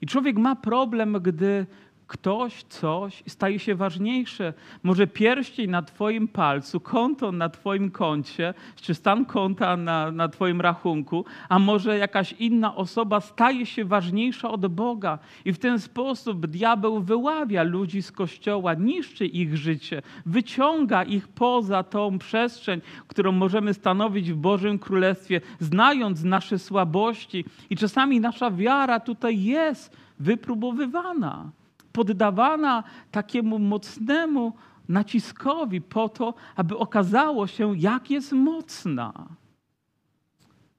I 0.00 0.06
człowiek 0.06 0.36
ma 0.36 0.56
problem, 0.56 1.18
gdy 1.22 1.66
ktoś, 2.10 2.62
coś 2.62 3.22
staje 3.26 3.58
się 3.58 3.74
ważniejsze. 3.74 4.52
Może 4.82 5.06
pierścień 5.06 5.70
na 5.70 5.82
Twoim 5.82 6.28
palcu, 6.28 6.80
konto 6.80 7.32
na 7.32 7.48
Twoim 7.48 7.90
koncie, 7.90 8.54
czy 8.76 8.94
stan 8.94 9.24
konta 9.24 9.76
na, 9.76 10.10
na 10.10 10.28
Twoim 10.28 10.60
rachunku, 10.60 11.24
a 11.48 11.58
może 11.58 11.98
jakaś 11.98 12.32
inna 12.32 12.76
osoba 12.76 13.20
staje 13.20 13.66
się 13.66 13.84
ważniejsza 13.84 14.50
od 14.50 14.66
Boga. 14.66 15.18
I 15.44 15.52
w 15.52 15.58
ten 15.58 15.78
sposób 15.78 16.46
diabeł 16.46 17.00
wyławia 17.00 17.62
ludzi 17.62 18.02
z 18.02 18.12
kościoła, 18.12 18.74
niszczy 18.74 19.26
ich 19.26 19.56
życie, 19.56 20.02
wyciąga 20.26 21.04
ich 21.04 21.28
poza 21.28 21.82
tą 21.82 22.18
przestrzeń, 22.18 22.80
którą 23.06 23.32
możemy 23.32 23.74
stanowić 23.74 24.32
w 24.32 24.36
Bożym 24.36 24.78
Królestwie, 24.78 25.40
znając 25.60 26.24
nasze 26.24 26.58
słabości. 26.58 27.44
I 27.70 27.76
czasami 27.76 28.20
nasza 28.20 28.50
wiara 28.50 29.00
tutaj 29.00 29.42
jest 29.42 29.96
wypróbowywana 30.18 31.59
poddawana 31.92 32.84
takiemu 33.10 33.58
mocnemu 33.58 34.52
naciskowi 34.88 35.80
po 35.80 36.08
to, 36.08 36.34
aby 36.56 36.78
okazało 36.78 37.46
się, 37.46 37.78
jak 37.78 38.10
jest 38.10 38.32
mocna. 38.32 39.26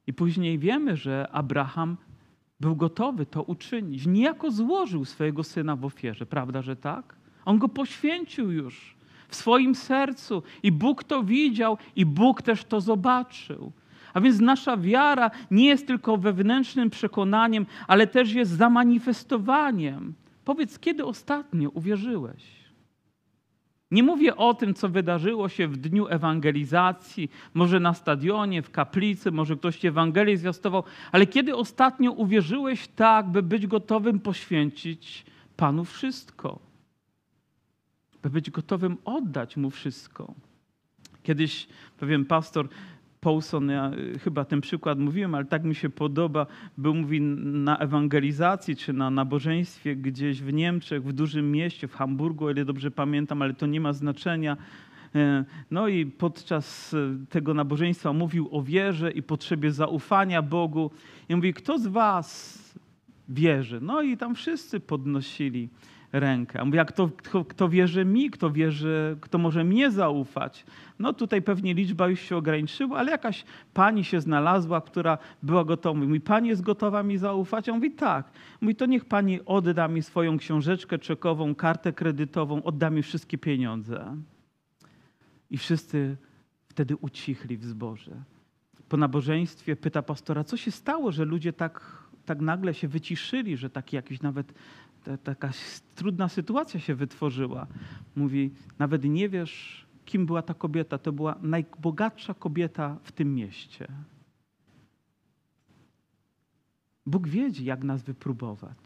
I 0.08 0.14
później 0.14 0.60
wiemy, 0.60 0.98
że 0.98 1.28
Abraham 1.32 1.98
był 2.60 2.76
gotowy 2.76 3.26
to 3.26 3.44
uczynić. 3.44 4.06
Niejako 4.06 4.52
złożył 4.52 5.06
swojego 5.06 5.44
syna 5.44 5.76
w 5.76 5.86
ofierze, 5.86 6.26
prawda, 6.26 6.62
że 6.62 6.76
tak? 6.76 7.16
On 7.46 7.58
go 7.58 7.70
poświęcił 7.70 8.52
już 8.52 8.96
w 9.28 9.36
swoim 9.36 9.76
sercu 9.76 10.44
i 10.64 10.72
Bóg 10.72 11.04
to 11.04 11.24
widział 11.24 11.78
i 11.96 12.06
Bóg 12.06 12.42
też 12.42 12.64
to 12.64 12.82
zobaczył. 12.82 13.72
A 14.14 14.22
więc 14.22 14.40
nasza 14.40 14.78
wiara 14.78 15.32
nie 15.52 15.66
jest 15.66 15.88
tylko 15.88 16.18
wewnętrznym 16.18 16.90
przekonaniem, 16.90 17.66
ale 17.88 18.08
też 18.08 18.34
jest 18.34 18.52
zamanifestowaniem 18.52 20.14
Powiedz, 20.46 20.80
kiedy 20.80 21.06
ostatnio 21.06 21.70
uwierzyłeś? 21.70 22.62
Nie 23.92 24.04
mówię 24.04 24.36
o 24.36 24.54
tym, 24.54 24.74
co 24.74 24.90
wydarzyło 24.90 25.50
się 25.50 25.68
w 25.68 25.78
dniu 25.78 26.08
ewangelizacji, 26.08 27.30
może 27.54 27.80
na 27.80 27.94
stadionie, 27.94 28.62
w 28.62 28.72
kaplicy, 28.72 29.32
może 29.32 29.56
ktoś 29.56 29.78
ci 29.78 29.88
Ewangelię 29.88 30.38
zwiastował, 30.38 30.84
ale 31.12 31.26
kiedy 31.26 31.56
ostatnio 31.56 32.12
uwierzyłeś 32.12 32.88
tak, 32.88 33.30
by 33.30 33.44
być 33.44 33.68
gotowym 33.68 34.20
poświęcić 34.20 35.26
Panu 35.58 35.86
wszystko? 35.86 36.60
By 38.24 38.30
być 38.30 38.50
gotowym 38.50 38.98
oddać 39.06 39.58
Mu 39.58 39.70
wszystko. 39.70 40.34
Kiedyś 41.24 41.68
pewien 41.98 42.26
pastor 42.26 42.68
Paulson, 43.22 43.70
ja 43.70 43.92
y, 43.94 44.20
chyba 44.20 44.46
ten 44.46 44.62
przykład 44.62 45.00
mówiłem, 45.00 45.36
ale 45.36 45.46
tak 45.46 45.64
mi 45.64 45.76
się 45.76 45.90
podoba, 45.90 46.46
był 46.78 46.96
mówi 46.96 47.22
na 47.22 47.78
ewangelizacji 47.78 48.76
czy 48.76 48.94
na 48.94 49.10
nabożeństwie 49.10 49.96
gdzieś 49.96 50.42
w 50.42 50.54
Niemczech, 50.54 51.04
w 51.04 51.14
dużym 51.14 51.52
mieście, 51.52 51.88
w 51.88 51.96
Hamburgu, 51.96 52.46
o 52.46 52.52
ile 52.52 52.66
dobrze 52.66 52.92
pamiętam, 52.92 53.42
ale 53.42 53.54
to 53.54 53.66
nie 53.66 53.82
ma 53.82 53.94
znaczenia. 53.94 54.58
E, 55.16 55.46
no 55.72 55.88
i 55.88 56.06
podczas 56.06 56.94
e, 56.94 57.26
tego 57.30 57.54
nabożeństwa 57.54 58.14
mówił 58.14 58.50
o 58.52 58.62
wierze 58.62 59.12
i 59.12 59.24
potrzebie 59.24 59.72
zaufania 59.72 60.42
Bogu. 60.42 60.92
I 61.30 61.36
mówi, 61.36 61.54
kto 61.54 61.80
z 61.80 61.88
was 61.88 62.58
wierzy? 63.30 63.80
No 63.82 64.02
i 64.02 64.18
tam 64.18 64.36
wszyscy 64.36 64.80
podnosili 64.80 65.70
rękę. 66.14 66.60
A 66.60 66.66
mówię, 66.66 66.82
a 66.82 66.86
kto, 66.86 67.10
kto, 67.18 67.46
kto 67.46 67.70
wierzy 67.70 68.06
mi, 68.06 68.30
kto 68.30 68.52
wierzy, 68.52 69.18
kto 69.22 69.38
może 69.38 69.64
mnie 69.64 69.92
zaufać? 69.92 70.66
No 71.00 71.14
tutaj 71.14 71.42
pewnie 71.42 71.74
liczba 71.74 72.08
już 72.08 72.20
się 72.20 72.38
ograniczyła, 72.38 73.00
ale 73.00 73.12
jakaś 73.12 73.46
pani 73.74 74.04
się 74.04 74.22
znalazła, 74.22 74.82
która 74.82 75.18
była 75.44 75.66
gotowa. 75.66 76.00
Mówi, 76.00 76.22
pani 76.22 76.50
jest 76.50 76.62
gotowa 76.62 77.04
mi 77.04 77.18
zaufać? 77.18 77.70
A 77.70 77.72
on 77.72 77.78
mówi, 77.78 77.92
tak. 77.92 78.32
Mówi, 78.62 78.76
to 78.76 78.86
niech 78.86 79.06
pani 79.06 79.40
odda 79.46 79.88
mi 79.88 80.02
swoją 80.02 80.38
książeczkę 80.38 81.00
czekową, 81.00 81.56
kartę 81.56 81.94
kredytową, 81.94 82.64
odda 82.64 82.90
mi 82.90 83.04
wszystkie 83.04 83.38
pieniądze. 83.38 84.18
I 85.50 85.58
wszyscy 85.58 86.18
wtedy 86.68 86.96
ucichli 86.96 87.58
w 87.58 87.66
zborze. 87.66 88.12
Po 88.90 88.98
nabożeństwie 88.98 89.76
pyta 89.76 90.02
pastora, 90.02 90.44
co 90.44 90.58
się 90.58 90.72
stało, 90.72 91.12
że 91.12 91.26
ludzie 91.26 91.54
tak, 91.54 91.82
tak 92.26 92.42
nagle 92.42 92.74
się 92.74 92.88
wyciszyli, 92.88 93.58
że 93.58 93.70
taki 93.70 93.96
jakiś 93.96 94.22
nawet 94.22 94.54
ta, 95.04 95.18
taka 95.18 95.52
trudna 95.96 96.30
sytuacja 96.30 96.80
się 96.80 96.96
wytworzyła. 96.96 97.68
Mówi, 98.16 98.52
nawet 98.80 99.04
nie 99.04 99.30
wiesz, 99.30 99.86
kim 100.06 100.26
była 100.26 100.42
ta 100.42 100.54
kobieta. 100.54 100.98
To 100.98 101.12
była 101.12 101.36
najbogatsza 101.42 102.34
kobieta 102.34 102.98
w 103.04 103.12
tym 103.12 103.36
mieście. 103.36 103.88
Bóg 107.06 107.28
wiedzie, 107.28 107.64
jak 107.64 107.84
nas 107.84 108.04
wypróbować. 108.04 108.78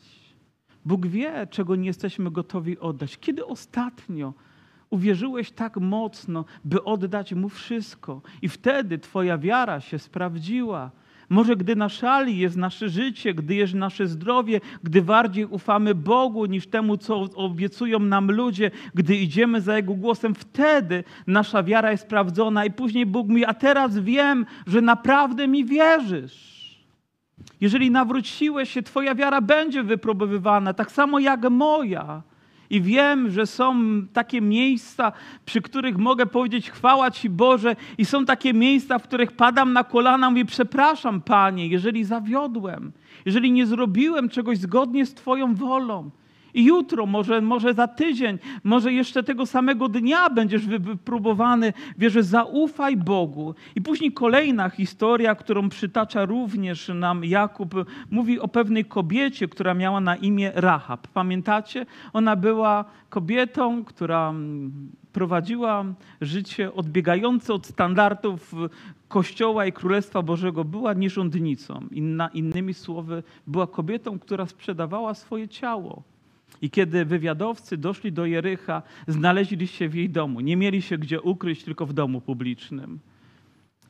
Bóg 0.86 1.08
wie, 1.08 1.48
czego 1.48 1.76
nie 1.76 1.88
jesteśmy 1.88 2.32
gotowi 2.32 2.80
oddać. 2.80 3.18
Kiedy 3.18 3.46
ostatnio 3.46 4.34
uwierzyłeś 4.90 5.52
tak 5.52 5.78
mocno, 5.78 6.46
by 6.66 6.84
oddać 6.84 7.34
Mu 7.34 7.50
wszystko, 7.50 8.22
i 8.42 8.50
wtedy 8.50 9.00
Twoja 9.00 9.38
wiara 9.38 9.82
się 9.82 10.00
sprawdziła 10.00 10.92
może 11.30 11.56
gdy 11.56 11.76
na 11.76 11.90
szali 11.90 12.38
jest 12.38 12.56
nasze 12.56 12.90
życie, 12.90 13.34
gdy 13.34 13.56
jest 13.56 13.74
nasze 13.74 14.08
zdrowie, 14.08 14.62
gdy 14.84 15.02
bardziej 15.02 15.46
ufamy 15.46 15.96
Bogu 15.96 16.46
niż 16.46 16.68
temu, 16.68 16.98
co 16.98 17.28
obiecują 17.36 18.00
nam 18.00 18.32
ludzie, 18.32 18.72
gdy 18.94 19.16
idziemy 19.16 19.62
za 19.62 19.76
Jego 19.76 19.94
głosem, 19.94 20.36
wtedy 20.36 21.04
nasza 21.28 21.64
wiara 21.64 21.92
jest 21.92 22.04
sprawdzona 22.04 22.66
i 22.66 22.72
później 22.72 23.06
Bóg 23.06 23.28
mówi, 23.28 23.46
a 23.46 23.54
teraz 23.54 24.00
wiem, 24.00 24.46
że 24.68 24.82
naprawdę 24.82 25.48
mi 25.48 25.66
wierzysz. 25.66 26.56
Jeżeli 27.62 27.92
nawróciłeś 27.92 28.70
się, 28.70 28.84
Twoja 28.84 29.16
wiara 29.16 29.42
będzie 29.42 29.84
wypróbowywana, 29.84 30.74
tak 30.74 30.92
samo 30.92 31.20
jak 31.20 31.50
moja. 31.50 32.22
I 32.70 32.82
wiem, 32.82 33.32
że 33.32 33.48
są 33.48 33.76
takie 34.14 34.42
miejsca, 34.42 35.12
przy 35.46 35.62
których 35.62 35.98
mogę 35.98 36.26
powiedzieć 36.26 36.72
chwała 36.72 37.12
Ci 37.12 37.30
Boże, 37.30 37.76
i 37.98 38.06
są 38.06 38.26
takie 38.26 38.54
miejsca, 38.54 39.00
w 39.00 39.04
których 39.04 39.32
padam 39.32 39.74
na 39.74 39.84
kolana 39.84 40.28
i 40.28 40.30
mówię: 40.30 40.46
Przepraszam, 40.46 41.22
Panie, 41.22 41.68
jeżeli 41.68 42.04
zawiodłem, 42.04 42.92
jeżeli 43.26 43.52
nie 43.52 43.66
zrobiłem 43.66 44.30
czegoś 44.30 44.58
zgodnie 44.58 45.06
z 45.06 45.14
Twoją 45.14 45.56
wolą. 45.56 46.10
Jutro, 46.56 47.06
może, 47.06 47.42
może 47.42 47.74
za 47.74 47.88
tydzień, 47.88 48.38
może 48.64 48.94
jeszcze 48.94 49.24
tego 49.24 49.46
samego 49.46 49.90
dnia 49.90 50.30
będziesz 50.30 50.68
wypróbowany. 50.68 51.74
Wierzę, 51.98 52.24
zaufaj 52.24 52.98
Bogu. 52.98 53.56
I 53.76 53.82
później 53.82 54.12
kolejna 54.12 54.70
historia, 54.70 55.36
którą 55.36 55.70
przytacza 55.70 56.26
również 56.26 56.88
nam 56.88 57.26
Jakub, 57.26 57.76
mówi 58.12 58.40
o 58.40 58.48
pewnej 58.48 58.86
kobiecie, 58.86 59.48
która 59.48 59.74
miała 59.74 60.02
na 60.02 60.16
imię 60.16 60.52
Rahab. 60.56 61.08
Pamiętacie? 61.08 61.86
Ona 62.14 62.36
była 62.36 62.86
kobietą, 63.10 63.84
która 63.84 64.30
mm, 64.30 64.72
prowadziła 65.14 65.86
życie 66.22 66.74
odbiegające 66.74 67.54
od 67.54 67.66
standardów 67.66 68.54
Kościoła 69.08 69.66
i 69.66 69.74
Królestwa 69.74 70.22
Bożego, 70.22 70.64
była 70.66 70.94
nierządnicą. 70.94 71.88
Inna, 71.92 72.28
innymi 72.28 72.74
słowy, 72.74 73.24
była 73.48 73.68
kobietą, 73.68 74.20
która 74.20 74.46
sprzedawała 74.46 75.14
swoje 75.14 75.48
ciało 75.48 76.15
i 76.62 76.70
kiedy 76.70 77.06
wywiadowcy 77.06 77.78
doszli 77.78 78.12
do 78.12 78.26
Jericha, 78.26 78.82
znaleźli 79.08 79.68
się 79.68 79.90
w 79.90 79.96
jej 79.96 80.10
domu. 80.10 80.40
Nie 80.40 80.58
mieli 80.58 80.82
się 80.82 80.98
gdzie 80.98 81.22
ukryć, 81.22 81.64
tylko 81.64 81.86
w 81.86 81.94
domu 81.94 82.22
publicznym. 82.22 83.00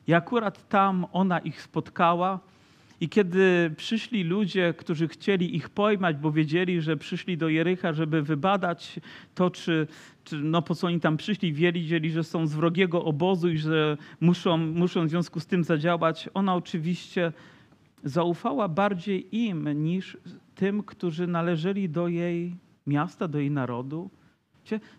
I 0.08 0.14
akurat 0.14 0.68
tam 0.68 1.06
ona 1.12 1.38
ich 1.38 1.62
spotkała. 1.62 2.40
I 3.00 3.08
kiedy 3.08 3.74
przyszli 3.76 4.24
ludzie, 4.24 4.74
którzy 4.78 5.08
chcieli 5.08 5.56
ich 5.56 5.68
pojmać, 5.68 6.16
bo 6.16 6.32
wiedzieli, 6.32 6.80
że 6.80 6.96
przyszli 6.96 7.36
do 7.36 7.48
Jericha, 7.48 7.92
żeby 7.92 8.22
wybadać 8.22 9.00
to, 9.34 9.50
czy, 9.50 9.86
czy 10.24 10.36
no 10.36 10.62
po 10.62 10.74
co 10.74 10.86
oni 10.86 11.00
tam 11.00 11.16
przyszli, 11.16 11.52
wiedzieli, 11.52 12.10
że 12.10 12.24
są 12.24 12.46
z 12.46 12.54
wrogiego 12.54 13.04
obozu 13.04 13.48
i 13.48 13.58
że 13.58 13.96
muszą, 14.20 14.56
muszą 14.56 15.06
w 15.06 15.10
związku 15.10 15.40
z 15.40 15.46
tym 15.46 15.64
zadziałać, 15.64 16.28
ona 16.34 16.54
oczywiście 16.54 17.32
zaufała 18.04 18.68
bardziej 18.68 19.36
im 19.36 19.84
niż 19.84 20.16
tym, 20.54 20.82
którzy 20.82 21.26
należeli 21.26 21.88
do 21.88 22.08
jej 22.08 22.56
miasta, 22.86 23.28
do 23.28 23.38
jej 23.38 23.50
narodu. 23.50 24.10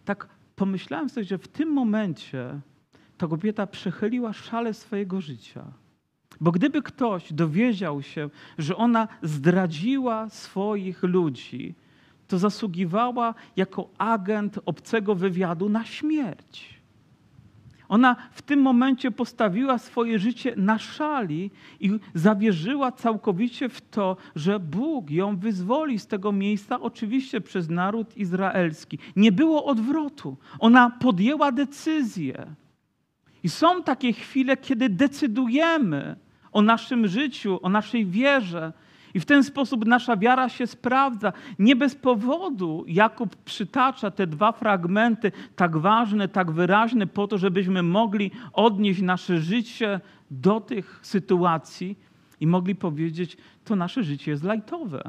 Tak 0.06 0.28
pomyślałem 0.56 1.10
sobie, 1.10 1.24
że 1.24 1.38
w 1.38 1.48
tym 1.48 1.70
momencie 1.70 2.60
ta 3.18 3.28
kobieta 3.28 3.68
przechyliła 3.68 4.34
szale 4.34 4.74
swojego 4.74 5.22
życia. 5.22 5.66
Bo 6.42 6.52
gdyby 6.52 6.82
ktoś 6.82 7.34
dowiedział 7.34 8.02
się, 8.02 8.30
że 8.58 8.76
ona 8.76 9.08
zdradziła 9.22 10.30
swoich 10.30 11.04
ludzi, 11.04 11.76
to 12.28 12.40
zasługiwała 12.40 13.34
jako 13.56 13.90
agent 13.98 14.60
obcego 14.66 15.16
wywiadu 15.16 15.70
na 15.70 15.86
śmierć. 15.86 16.77
Ona 17.90 18.16
w 18.32 18.42
tym 18.42 18.62
momencie 18.62 19.12
postawiła 19.12 19.78
swoje 19.78 20.20
życie 20.20 20.54
na 20.58 20.80
szali 20.80 21.52
i 21.80 21.92
zawierzyła 22.14 22.92
całkowicie 22.92 23.70
w 23.70 23.82
to, 23.82 24.18
że 24.36 24.60
Bóg 24.60 25.12
ją 25.12 25.38
wyzwoli 25.38 26.00
z 26.00 26.08
tego 26.08 26.32
miejsca, 26.32 26.80
oczywiście 26.80 27.42
przez 27.42 27.70
naród 27.70 28.18
izraelski. 28.18 29.00
Nie 29.16 29.32
było 29.32 29.66
odwrotu. 29.66 30.38
Ona 30.60 30.90
podjęła 30.90 31.52
decyzję. 31.52 32.48
I 33.44 33.50
są 33.50 33.84
takie 33.84 34.14
chwile, 34.14 34.58
kiedy 34.58 34.90
decydujemy 34.90 36.16
o 36.52 36.62
naszym 36.62 37.08
życiu, 37.08 37.60
o 37.62 37.70
naszej 37.70 38.06
wierze. 38.06 38.74
I 39.18 39.20
w 39.20 39.26
ten 39.26 39.44
sposób 39.44 39.86
nasza 39.86 40.18
wiara 40.18 40.50
się 40.50 40.68
sprawdza. 40.68 41.34
Nie 41.60 41.76
bez 41.76 41.96
powodu 41.96 42.84
Jakub 42.88 43.36
przytacza 43.36 44.12
te 44.12 44.28
dwa 44.28 44.52
fragmenty, 44.52 45.32
tak 45.56 45.78
ważne, 45.78 46.28
tak 46.28 46.52
wyraźne, 46.52 47.08
po 47.08 47.28
to, 47.28 47.38
żebyśmy 47.38 47.84
mogli 47.84 48.32
odnieść 48.54 49.02
nasze 49.02 49.40
życie 49.40 50.00
do 50.32 50.62
tych 50.62 51.00
sytuacji 51.02 52.00
i 52.40 52.48
mogli 52.48 52.76
powiedzieć, 52.76 53.38
to 53.66 53.76
nasze 53.76 54.04
życie 54.04 54.32
jest 54.32 54.44
lajtowe 54.44 55.04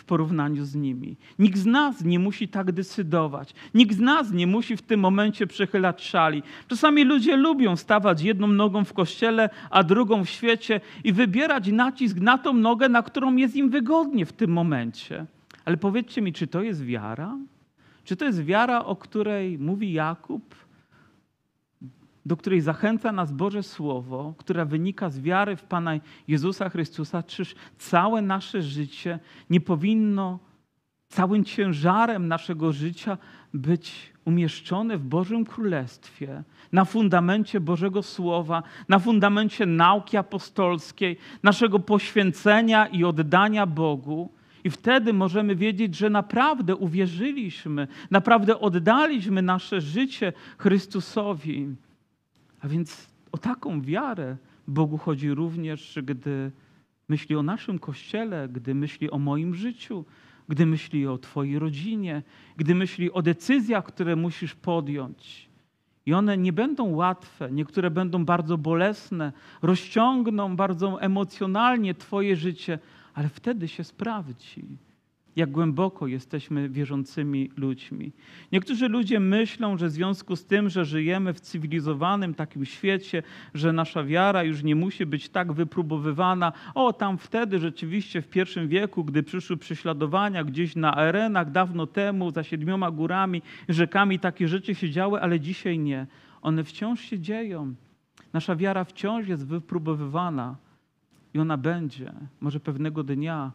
w 0.00 0.04
porównaniu 0.04 0.64
z 0.64 0.74
nimi. 0.74 1.16
Nikt 1.38 1.58
z 1.58 1.66
nas 1.66 2.04
nie 2.04 2.18
musi 2.18 2.48
tak 2.48 2.72
decydować. 2.72 3.54
Nikt 3.74 3.96
z 3.96 4.00
nas 4.00 4.32
nie 4.32 4.46
musi 4.46 4.76
w 4.76 4.82
tym 4.82 5.00
momencie 5.00 5.46
przechylać 5.46 6.04
szali. 6.04 6.42
Czasami 6.68 7.04
ludzie 7.04 7.36
lubią 7.36 7.76
stawać 7.76 8.22
jedną 8.22 8.46
nogą 8.46 8.84
w 8.84 8.92
kościele, 8.92 9.50
a 9.70 9.82
drugą 9.84 10.24
w 10.24 10.28
świecie 10.28 10.80
i 11.04 11.12
wybierać 11.12 11.68
nacisk 11.68 12.16
na 12.16 12.38
tą 12.38 12.52
nogę, 12.52 12.88
na 12.88 13.02
którą 13.02 13.36
jest 13.36 13.56
im 13.56 13.70
wygodnie 13.70 14.26
w 14.26 14.32
tym 14.32 14.50
momencie. 14.50 15.26
Ale 15.64 15.76
powiedzcie 15.76 16.22
mi, 16.22 16.32
czy 16.32 16.46
to 16.46 16.62
jest 16.62 16.84
wiara? 16.84 17.36
Czy 18.04 18.16
to 18.16 18.24
jest 18.24 18.44
wiara, 18.44 18.84
o 18.84 18.96
której 18.96 19.58
mówi 19.58 19.92
Jakub? 19.92 20.54
Do 22.26 22.36
której 22.36 22.60
zachęca 22.60 23.12
nas 23.12 23.32
Boże 23.32 23.62
Słowo, 23.62 24.34
która 24.38 24.64
wynika 24.64 25.10
z 25.10 25.20
wiary 25.20 25.56
w 25.56 25.62
Pana 25.62 25.92
Jezusa 26.28 26.68
Chrystusa, 26.68 27.22
czyż 27.22 27.54
całe 27.78 28.22
nasze 28.22 28.62
życie 28.62 29.18
nie 29.50 29.60
powinno 29.60 30.38
całym 31.10 31.44
ciężarem 31.44 32.28
naszego 32.28 32.72
życia 32.72 33.18
być 33.54 34.12
umieszczone 34.24 34.98
w 34.98 35.04
Bożym 35.04 35.44
Królestwie, 35.44 36.42
na 36.72 36.84
fundamencie 36.84 37.60
Bożego 37.60 38.02
Słowa, 38.02 38.62
na 38.88 38.98
fundamencie 38.98 39.66
nauki 39.66 40.16
apostolskiej, 40.16 41.16
naszego 41.42 41.78
poświęcenia 41.78 42.86
i 42.86 43.04
oddania 43.04 43.66
Bogu. 43.66 44.32
I 44.64 44.70
wtedy 44.70 45.12
możemy 45.12 45.56
wiedzieć, 45.56 45.96
że 45.96 46.10
naprawdę 46.10 46.76
uwierzyliśmy, 46.76 47.88
naprawdę 48.10 48.60
oddaliśmy 48.60 49.42
nasze 49.42 49.80
życie 49.80 50.32
Chrystusowi. 50.58 51.68
A 52.60 52.68
więc 52.68 53.10
o 53.32 53.38
taką 53.38 53.82
wiarę 53.82 54.36
Bogu 54.68 54.98
chodzi 54.98 55.34
również, 55.34 55.98
gdy 56.02 56.52
myśli 57.08 57.36
o 57.36 57.42
naszym 57.42 57.78
kościele, 57.78 58.48
gdy 58.48 58.74
myśli 58.74 59.10
o 59.10 59.18
moim 59.18 59.54
życiu, 59.54 60.04
gdy 60.48 60.66
myśli 60.66 61.06
o 61.06 61.18
Twojej 61.18 61.58
rodzinie, 61.58 62.22
gdy 62.56 62.74
myśli 62.74 63.12
o 63.12 63.22
decyzjach, 63.22 63.84
które 63.84 64.16
musisz 64.16 64.54
podjąć. 64.54 65.50
I 66.06 66.14
one 66.14 66.38
nie 66.38 66.52
będą 66.52 66.94
łatwe, 66.94 67.52
niektóre 67.52 67.90
będą 67.90 68.24
bardzo 68.24 68.58
bolesne, 68.58 69.32
rozciągną 69.62 70.56
bardzo 70.56 71.02
emocjonalnie 71.02 71.94
Twoje 71.94 72.36
życie, 72.36 72.78
ale 73.14 73.28
wtedy 73.28 73.68
się 73.68 73.84
sprawdzi 73.84 74.64
jak 75.40 75.50
głęboko 75.50 76.06
jesteśmy 76.06 76.68
wierzącymi 76.68 77.50
ludźmi. 77.56 78.12
Niektórzy 78.52 78.88
ludzie 78.88 79.20
myślą, 79.20 79.78
że 79.78 79.86
w 79.86 79.90
związku 79.90 80.36
z 80.36 80.46
tym, 80.46 80.68
że 80.68 80.84
żyjemy 80.84 81.34
w 81.34 81.40
cywilizowanym 81.40 82.34
takim 82.34 82.64
świecie, 82.64 83.22
że 83.54 83.72
nasza 83.72 84.04
wiara 84.04 84.42
już 84.42 84.62
nie 84.62 84.76
musi 84.76 85.06
być 85.06 85.28
tak 85.28 85.52
wypróbowywana. 85.52 86.52
O, 86.74 86.92
tam 86.92 87.18
wtedy 87.18 87.58
rzeczywiście 87.58 88.22
w 88.22 88.28
pierwszym 88.28 88.68
wieku, 88.68 89.04
gdy 89.04 89.22
przyszły 89.22 89.56
prześladowania 89.56 90.44
gdzieś 90.44 90.76
na 90.76 90.94
arenach 90.94 91.50
dawno 91.50 91.86
temu, 91.86 92.30
za 92.30 92.42
siedmioma 92.42 92.90
górami, 92.90 93.42
rzekami, 93.68 94.18
takie 94.18 94.48
rzeczy 94.48 94.74
się 94.74 94.90
działy, 94.90 95.20
ale 95.20 95.40
dzisiaj 95.40 95.78
nie. 95.78 96.06
One 96.42 96.64
wciąż 96.64 97.00
się 97.00 97.18
dzieją. 97.18 97.74
Nasza 98.32 98.56
wiara 98.56 98.84
wciąż 98.84 99.28
jest 99.28 99.46
wypróbowywana 99.46 100.56
i 101.34 101.38
ona 101.38 101.56
będzie, 101.56 102.12
może 102.40 102.60
pewnego 102.60 103.02
dnia 103.04 103.52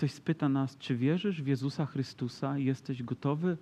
Ktoś 0.00 0.12
spyta 0.12 0.48
nas, 0.48 0.78
czy 0.78 0.96
wierzysz 0.96 1.42
w 1.42 1.46
Jezusa 1.46 1.86
Chrystusa 1.86 2.58
i 2.58 2.64
jesteś 2.64 3.02
gotowy 3.02 3.56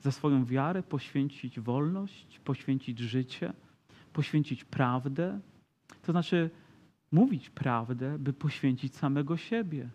za 0.00 0.10
swoją 0.10 0.44
wiarę 0.44 0.82
poświęcić 0.82 1.60
wolność, 1.60 2.40
poświęcić 2.44 2.98
życie, 2.98 3.52
poświęcić 4.12 4.64
prawdę? 4.64 5.40
To 6.02 6.12
znaczy 6.12 6.50
mówić 7.12 7.50
prawdę, 7.50 8.18
by 8.18 8.32
poświęcić 8.32 8.96
samego 8.96 9.36
siebie. 9.36 9.88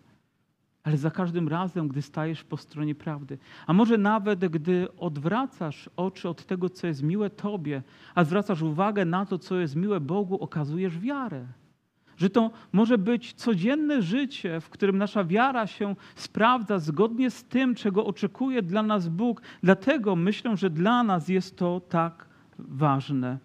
Ale 0.82 0.96
za 0.96 1.10
każdym 1.10 1.48
razem, 1.48 1.88
gdy 1.88 2.02
stajesz 2.02 2.44
po 2.44 2.56
stronie 2.56 2.94
prawdy, 2.94 3.38
a 3.66 3.72
może 3.72 3.98
nawet 3.98 4.46
gdy 4.48 4.96
odwracasz 4.96 5.90
oczy 5.96 6.28
od 6.28 6.46
tego, 6.46 6.70
co 6.70 6.86
jest 6.86 7.02
miłe 7.02 7.30
Tobie, 7.30 7.82
a 8.14 8.24
zwracasz 8.24 8.62
uwagę 8.62 9.04
na 9.04 9.26
to, 9.26 9.38
co 9.38 9.60
jest 9.60 9.76
miłe 9.76 10.00
Bogu, 10.00 10.38
okazujesz 10.38 10.98
wiarę 10.98 11.46
że 12.18 12.30
to 12.30 12.50
może 12.72 12.98
być 12.98 13.32
codzienne 13.32 14.02
życie, 14.02 14.60
w 14.60 14.70
którym 14.70 14.98
nasza 14.98 15.24
wiara 15.24 15.66
się 15.66 15.96
sprawdza 16.16 16.78
zgodnie 16.78 17.30
z 17.30 17.44
tym, 17.44 17.74
czego 17.74 18.06
oczekuje 18.06 18.62
dla 18.62 18.82
nas 18.82 19.08
Bóg. 19.08 19.42
Dlatego 19.62 20.16
myślę, 20.16 20.56
że 20.56 20.70
dla 20.70 21.02
nas 21.02 21.28
jest 21.28 21.56
to 21.56 21.80
tak 21.80 22.26
ważne. 22.58 23.38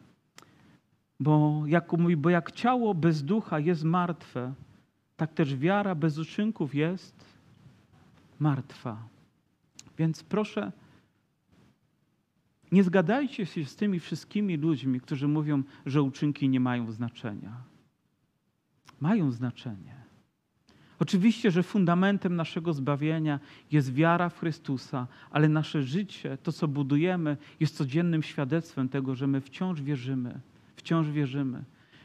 Bo 1.20 1.64
jak 1.66 1.94
mówi, 1.94 2.18
bo 2.18 2.30
jak 2.30 2.52
ciało 2.52 2.94
bez 2.94 3.24
ducha 3.24 3.60
jest 3.60 3.84
martwe, 3.84 4.54
tak 5.16 5.34
też 5.34 5.56
wiara 5.56 5.96
bez 5.96 6.18
uczynków 6.18 6.76
jest 6.76 7.26
martwa. 8.40 8.98
Więc 9.98 10.24
proszę, 10.24 10.72
nie 12.72 12.84
zgadajcie 12.84 13.46
się 13.46 13.66
z 13.66 13.76
tymi 13.76 14.00
wszystkimi 14.00 14.58
ludźmi, 14.58 15.02
którzy 15.02 15.28
mówią, 15.28 15.64
że 15.86 16.02
uczynki 16.02 16.50
nie 16.50 16.60
mają 16.60 16.92
znaczenia 16.92 17.73
mają 19.04 19.32
znaczenie. 19.32 19.96
Oczywiście, 21.00 21.52
że 21.52 21.64
fundamentem 21.64 22.36
naszego 22.36 22.74
zbawienia 22.74 23.40
jest 23.72 23.94
wiara 23.94 24.30
w 24.30 24.40
Chrystusa, 24.40 25.08
ale 25.32 25.50
nasze 25.50 25.84
życie, 25.84 26.38
to 26.44 26.52
co 26.52 26.68
budujemy, 26.68 27.38
jest 27.60 27.78
codziennym 27.78 28.24
świadectwem 28.24 28.90
tego, 28.90 29.16
że 29.16 29.28
my 29.28 29.42
wciąż 29.42 29.82
wierzymy. 29.82 30.40
Wciąż 30.76 31.08
wierzymy. 31.08 31.64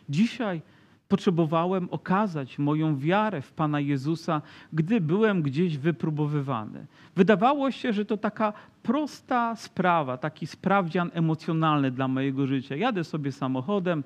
Dzisiaj 0.09 0.63
potrzebowałem 1.09 1.89
okazać 1.91 2.59
moją 2.59 2.99
wiarę 2.99 3.43
w 3.43 3.53
Pana 3.53 3.81
Jezusa, 3.81 4.43
gdy 4.73 5.01
byłem 5.01 5.43
gdzieś 5.43 5.79
wypróbowywany. 5.79 6.87
Wydawało 7.17 7.71
się, 7.71 7.93
że 7.93 8.05
to 8.05 8.17
taka 8.17 8.53
prosta 8.83 9.57
sprawa, 9.57 10.17
taki 10.17 10.47
sprawdzian 10.47 11.11
emocjonalny 11.15 11.91
dla 11.91 12.09
mojego 12.09 12.47
życia. 12.47 12.77
Jadę 12.77 13.05
sobie 13.05 13.33
samochodem, 13.33 14.05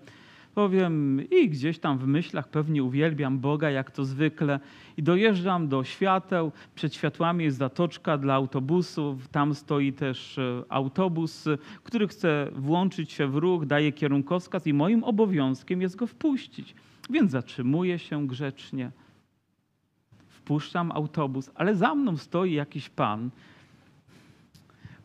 powiem 0.55 1.21
i 1.31 1.49
gdzieś 1.49 1.79
tam 1.79 1.99
w 1.99 2.07
myślach 2.07 2.49
pewnie 2.49 2.83
uwielbiam 2.85 3.39
Boga, 3.39 3.71
jak 3.71 3.91
to 3.91 4.05
zwykle. 4.05 4.61
I 4.97 5.03
dojeżdżam 5.03 5.69
do 5.69 5.85
świateł. 5.85 6.53
Przed 6.75 6.95
światłami 6.95 7.45
jest 7.45 7.57
zatoczka 7.57 8.19
dla 8.19 8.35
autobusów. 8.35 9.29
Tam 9.29 9.55
stoi 9.55 9.93
też 9.93 10.39
e, 10.39 10.65
autobus, 10.69 11.49
który 11.85 12.09
chce 12.09 12.49
włączyć 12.55 13.13
się 13.13 13.27
w 13.27 13.37
ruch, 13.37 13.67
daje 13.67 13.93
kierunkowskaz 13.93 14.67
i 14.67 14.73
moim 14.73 15.05
obowiązkiem 15.05 15.83
jest 15.83 15.97
go 15.97 16.07
wpuścić. 16.07 16.75
Więc 17.11 17.31
zatrzymuję 17.31 17.99
się 17.99 18.27
grzecznie. 18.27 18.91
Wpuszczam 20.29 20.93
autobus, 20.93 21.51
ale 21.55 21.77
za 21.77 21.95
mną 21.95 22.17
stoi 22.17 22.53
jakiś 22.53 22.89
pan, 22.89 23.31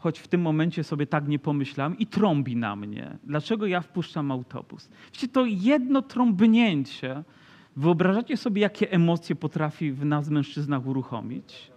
choć 0.07 0.19
w 0.19 0.27
tym 0.27 0.41
momencie 0.41 0.83
sobie 0.83 1.07
tak 1.07 1.27
nie 1.27 1.39
pomyślałem, 1.39 1.97
i 1.97 2.07
trąbi 2.07 2.55
na 2.55 2.75
mnie. 2.75 3.17
Dlaczego 3.23 3.67
ja 3.67 3.81
wpuszczam 3.81 4.31
autobus? 4.31 4.89
Wiecie, 5.13 5.27
to 5.27 5.45
jedno 5.45 6.01
trąbnięcie, 6.01 7.23
wyobrażacie 7.75 8.37
sobie, 8.37 8.61
jakie 8.61 8.91
emocje 8.91 9.35
potrafi 9.35 9.91
w 9.91 10.05
nas 10.05 10.29
mężczyznach 10.29 10.85
uruchomić? 10.85 11.71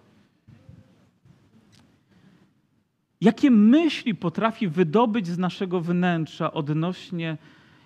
Jakie 3.20 3.50
myśli 3.50 4.14
potrafi 4.14 4.68
wydobyć 4.68 5.26
z 5.26 5.38
naszego 5.38 5.80
wnętrza 5.80 6.52
odnośnie 6.52 7.38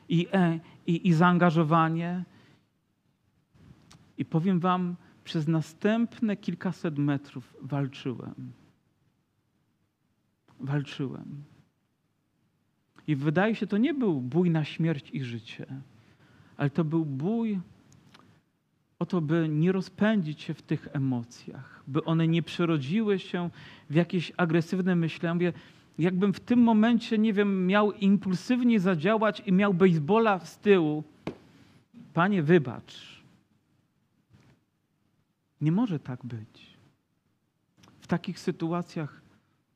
i, 0.09 0.27
e, 0.33 0.61
i, 0.87 1.09
i 1.09 1.13
zaangażowanie? 1.13 2.25
I 4.19 4.25
powiem 4.25 4.61
Wam, 4.61 4.97
przez 5.25 5.49
następne 5.49 6.37
kilkaset 6.37 6.99
metrów 6.99 7.57
walczyłem 7.63 8.64
walczyłem. 10.61 11.45
I 13.07 13.17
wydaje 13.17 13.55
się, 13.55 13.67
to 13.67 13.79
nie 13.79 13.95
był 13.95 14.21
bój 14.21 14.51
na 14.51 14.65
śmierć 14.65 15.11
i 15.11 15.25
życie, 15.25 15.67
ale 16.57 16.71
to 16.71 16.85
był 16.85 17.05
bój 17.05 17.61
o 18.99 19.07
to, 19.07 19.21
by 19.21 19.49
nie 19.49 19.73
rozpędzić 19.73 20.43
się 20.43 20.55
w 20.55 20.63
tych 20.63 20.89
emocjach, 20.93 21.83
by 21.87 22.05
one 22.05 22.29
nie 22.29 22.43
przerodziły 22.43 23.19
się 23.19 23.51
w 23.91 23.95
jakieś 23.95 24.33
agresywne 24.37 24.97
myślenie. 24.97 25.53
Jakbym 25.99 26.33
w 26.33 26.41
tym 26.41 26.59
momencie, 26.59 27.19
nie 27.19 27.33
wiem, 27.33 27.67
miał 27.67 27.93
impulsywnie 27.93 28.81
zadziałać 28.81 29.43
i 29.47 29.53
miał 29.53 29.75
basebola 29.75 30.41
z 30.41 30.59
tyłu. 30.59 31.05
Panie, 32.15 32.43
wybacz. 32.43 33.23
Nie 35.61 35.73
może 35.73 35.99
tak 35.99 36.25
być. 36.25 36.77
W 38.01 38.07
takich 38.07 38.39
sytuacjach 38.39 39.24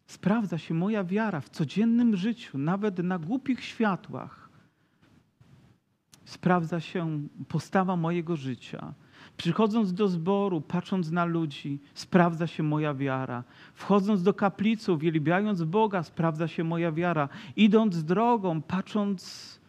sprawdza 0.08 0.58
się 0.58 0.74
moja 0.74 1.04
wiara 1.04 1.40
w 1.40 1.48
codziennym 1.48 2.16
życiu, 2.16 2.58
nawet 2.58 2.98
na 2.98 3.18
głupich 3.18 3.64
światłach. 3.64 4.48
Sprawdza 6.24 6.80
się 6.80 7.28
postawa 7.48 7.96
mojego 7.96 8.36
życia. 8.36 8.94
Przychodząc 9.36 9.92
do 9.92 10.08
zboru, 10.08 10.60
patrząc 10.60 11.10
na 11.10 11.24
ludzi, 11.24 11.80
sprawdza 11.94 12.46
się 12.46 12.62
moja 12.62 12.94
wiara. 12.94 13.44
Wchodząc 13.74 14.22
do 14.22 14.34
kaplicy, 14.34 14.92
uwielbiając 14.92 15.62
Boga, 15.62 16.02
sprawdza 16.02 16.48
się 16.48 16.64
moja 16.64 16.92
wiara. 16.92 17.28
Idąc 17.56 18.04
drogą, 18.04 18.62
patrząc 18.62 19.60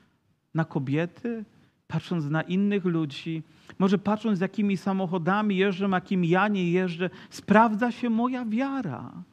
na 0.54 0.66
kobiety, 0.66 1.46
patrząc 1.88 2.26
na 2.26 2.42
innych 2.42 2.86
ludzi, 2.86 3.44
może 3.80 3.98
patrząc, 3.98 4.40
jakimi 4.40 4.78
samochodami 4.78 5.58
jeżdżę, 5.58 5.90
jakimi 5.92 6.30
ja 6.30 6.48
nie 6.48 6.72
jeżdżę, 6.72 7.10
sprawdza 7.30 7.92
się 7.92 8.10
moja 8.10 8.46
wiara. 8.46 9.24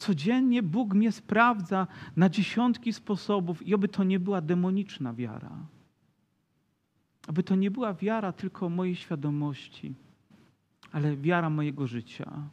Codziennie 0.00 0.62
Bóg 0.62 0.94
mnie 0.94 1.12
sprawdza 1.12 1.86
na 2.16 2.28
dziesiątki 2.28 2.92
sposobów 2.92 3.66
i 3.66 3.74
oby 3.74 3.88
to 3.88 4.04
nie 4.04 4.20
była 4.20 4.40
demoniczna 4.40 5.14
wiara. 5.14 5.66
Aby 7.28 7.42
to 7.42 7.54
nie 7.56 7.70
była 7.70 7.94
wiara 7.94 8.32
tylko 8.32 8.68
mojej 8.68 8.96
świadomości, 8.96 9.94
ale 10.92 11.16
wiara 11.16 11.50
mojego 11.50 11.86
życia. 11.86 12.48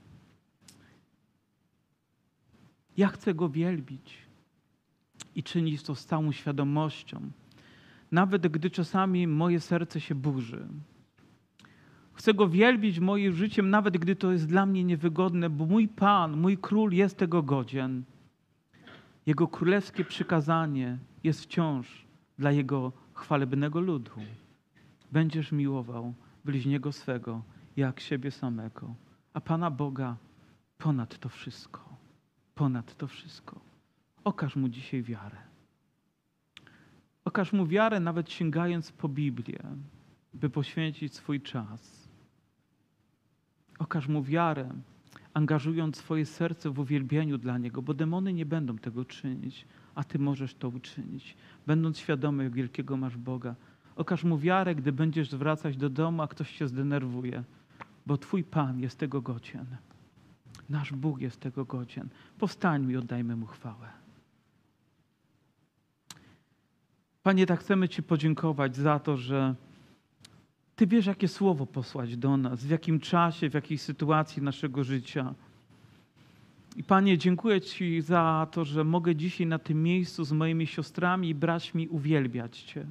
Ja 2.97 3.07
chcę 3.07 3.33
Go 3.33 3.49
wielbić 3.49 4.17
i 5.35 5.43
czynić 5.43 5.83
to 5.83 5.95
z 5.95 6.05
całą 6.05 6.31
świadomością, 6.31 7.31
nawet 8.11 8.47
gdy 8.47 8.69
czasami 8.69 9.27
moje 9.27 9.59
serce 9.59 10.01
się 10.01 10.15
burzy. 10.15 10.67
Chcę 12.17 12.33
Go 12.33 12.49
wielbić 12.49 12.99
moim 12.99 13.33
życiem, 13.33 13.69
nawet 13.69 13.97
gdy 13.97 14.15
to 14.15 14.31
jest 14.31 14.47
dla 14.47 14.65
mnie 14.65 14.83
niewygodne, 14.83 15.49
bo 15.49 15.65
mój 15.65 15.87
Pan, 15.87 16.37
mój 16.37 16.57
Król 16.57 16.93
jest 16.93 17.17
tego 17.17 17.43
godzien. 17.43 18.03
Jego 19.25 19.47
królewskie 19.47 20.05
przykazanie 20.05 20.97
jest 21.23 21.43
wciąż 21.43 22.05
dla 22.39 22.51
Jego 22.51 22.91
chwalebnego 23.13 23.79
ludu. 23.81 24.11
Będziesz 25.11 25.51
miłował 25.51 26.13
bliźniego 26.45 26.91
swego 26.91 27.41
jak 27.75 27.99
siebie 27.99 28.31
samego, 28.31 28.95
a 29.33 29.41
Pana 29.41 29.71
Boga 29.71 30.15
ponad 30.77 31.19
to 31.19 31.29
wszystko. 31.29 31.97
Ponad 32.55 32.95
to 32.95 33.07
wszystko. 33.07 33.59
Okaż 34.23 34.55
Mu 34.55 34.69
dzisiaj 34.69 35.03
wiarę. 35.03 35.37
Okaż 37.25 37.53
Mu 37.53 37.67
wiarę, 37.67 37.99
nawet 37.99 38.31
sięgając 38.31 38.91
po 38.91 39.09
Biblię, 39.09 39.63
by 40.33 40.49
poświęcić 40.49 41.13
swój 41.13 41.41
czas. 41.41 41.96
Okaż 43.79 44.07
Mu 44.07 44.23
wiarę, 44.23 44.69
angażując 45.33 45.97
swoje 45.97 46.25
serce 46.25 46.69
w 46.69 46.79
uwielbieniu 46.79 47.37
dla 47.37 47.57
Niego, 47.57 47.81
bo 47.81 47.93
demony 47.93 48.33
nie 48.33 48.45
będą 48.45 48.77
tego 48.77 49.05
czynić, 49.05 49.65
a 49.95 50.03
Ty 50.03 50.19
możesz 50.19 50.55
to 50.55 50.69
uczynić, 50.69 51.37
będąc 51.67 51.97
świadomy, 51.97 52.43
jak 52.43 52.53
wielkiego 52.53 52.97
masz 52.97 53.17
Boga. 53.17 53.55
Okaż 53.95 54.23
Mu 54.23 54.37
wiarę, 54.37 54.75
gdy 54.75 54.91
będziesz 54.91 55.35
wracać 55.35 55.77
do 55.77 55.89
domu, 55.89 56.21
a 56.21 56.27
ktoś 56.27 56.51
się 56.57 56.67
zdenerwuje, 56.67 57.43
bo 58.05 58.17
Twój 58.17 58.43
Pan 58.43 58.79
jest 58.79 58.99
tego 58.99 59.21
godzien. 59.21 59.65
Nasz 60.69 60.93
Bóg 60.93 61.21
jest 61.21 61.39
tego 61.39 61.65
godzien. 61.65 62.09
Powstańmy 62.39 62.93
i 62.93 62.97
oddajmy 62.97 63.35
Mu 63.35 63.45
chwałę. 63.45 63.87
Panie, 67.23 67.45
tak 67.45 67.59
chcemy 67.59 67.89
Ci 67.89 68.03
podziękować 68.03 68.75
za 68.75 68.99
to, 68.99 69.17
że 69.17 69.55
Ty 70.77 70.87
wiesz, 70.87 71.05
jakie 71.05 71.27
słowo 71.27 71.65
posłać 71.65 72.17
do 72.17 72.37
nas, 72.37 72.65
w 72.65 72.69
jakim 72.69 72.99
czasie, 72.99 73.49
w 73.49 73.53
jakiej 73.53 73.77
sytuacji 73.77 74.41
naszego 74.41 74.83
życia. 74.83 75.33
I 76.75 76.83
Panie, 76.83 77.17
dziękuję 77.17 77.61
Ci 77.61 78.01
za 78.01 78.47
to, 78.51 78.65
że 78.65 78.83
mogę 78.83 79.15
dzisiaj 79.15 79.47
na 79.47 79.59
tym 79.59 79.83
miejscu 79.83 80.23
z 80.23 80.31
moimi 80.31 80.67
siostrami 80.67 81.29
i 81.29 81.35
braćmi 81.35 81.87
uwielbiać 81.87 82.61
Cię. 82.61 82.85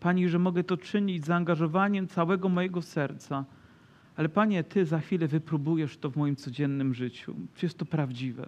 Panie, 0.00 0.28
że 0.28 0.38
mogę 0.38 0.64
to 0.64 0.76
czynić 0.76 1.24
zaangażowaniem 1.24 2.08
całego 2.08 2.48
mojego 2.48 2.82
serca. 2.82 3.44
Ale 4.16 4.28
Panie, 4.28 4.64
Ty 4.64 4.86
za 4.86 5.00
chwilę 5.00 5.28
wypróbujesz 5.28 5.96
to 5.96 6.10
w 6.10 6.16
moim 6.16 6.36
codziennym 6.36 6.94
życiu. 6.94 7.34
Czy 7.54 7.66
jest 7.66 7.78
to 7.78 7.84
prawdziwe? 7.84 8.46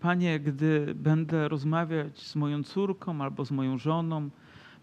Panie, 0.00 0.40
gdy 0.40 0.94
będę 0.94 1.48
rozmawiać 1.48 2.18
z 2.18 2.36
moją 2.36 2.62
córką 2.62 3.20
albo 3.20 3.44
z 3.44 3.50
moją 3.50 3.78
żoną, 3.78 4.30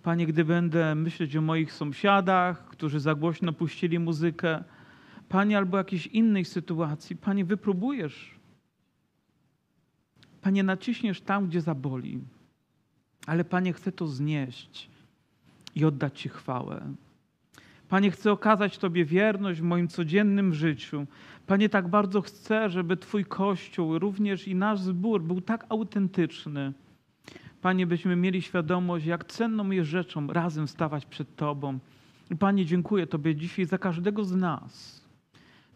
Panie, 0.04 0.28
gdy 0.28 0.46
będę 0.46 0.96
myśleć 0.96 1.36
o 1.36 1.42
moich 1.42 1.74
sąsiadach, 1.74 2.66
którzy 2.66 3.00
za 3.00 3.16
głośno 3.16 3.54
puścili 3.54 4.00
muzykę, 4.00 4.64
Panie, 5.30 5.58
albo 5.58 5.78
jakiejś 5.78 6.08
innej 6.08 6.46
sytuacji, 6.46 7.16
Panie, 7.16 7.46
wypróbujesz. 7.46 8.40
Panie, 10.42 10.64
naciśniesz 10.64 11.22
tam, 11.22 11.48
gdzie 11.48 11.62
zaboli. 11.62 12.20
Ale 13.26 13.44
Panie, 13.44 13.74
chcę 13.74 13.92
to 13.92 14.08
znieść 14.08 14.90
i 15.76 15.86
oddać 15.86 16.22
Ci 16.22 16.30
chwałę. 16.30 16.94
Panie, 17.90 18.12
chcę 18.12 18.32
okazać 18.32 18.78
Tobie 18.78 19.06
wierność 19.06 19.60
w 19.60 19.64
moim 19.64 19.88
codziennym 19.88 20.54
życiu. 20.54 21.06
Panie, 21.48 21.70
tak 21.70 21.88
bardzo 21.88 22.22
chcę, 22.22 22.70
żeby 22.70 22.98
Twój 22.98 23.26
Kościół, 23.26 24.00
również 24.00 24.48
i 24.48 24.56
nasz 24.56 24.80
zbór 24.80 25.24
był 25.24 25.42
tak 25.42 25.66
autentyczny. 25.70 26.74
Panie, 27.62 27.88
byśmy 27.88 28.16
mieli 28.16 28.42
świadomość, 28.42 29.06
jak 29.06 29.26
cenną 29.26 29.70
jest 29.70 29.90
rzeczą 29.90 30.28
razem 30.28 30.68
stawać 30.68 31.06
przed 31.06 31.36
Tobą. 31.36 31.80
I 32.32 32.36
Panie, 32.36 32.66
dziękuję 32.66 33.08
Tobie 33.08 33.36
dzisiaj 33.36 33.66
za 33.66 33.78
każdego 33.78 34.24
z 34.24 34.36
nas. 34.36 35.06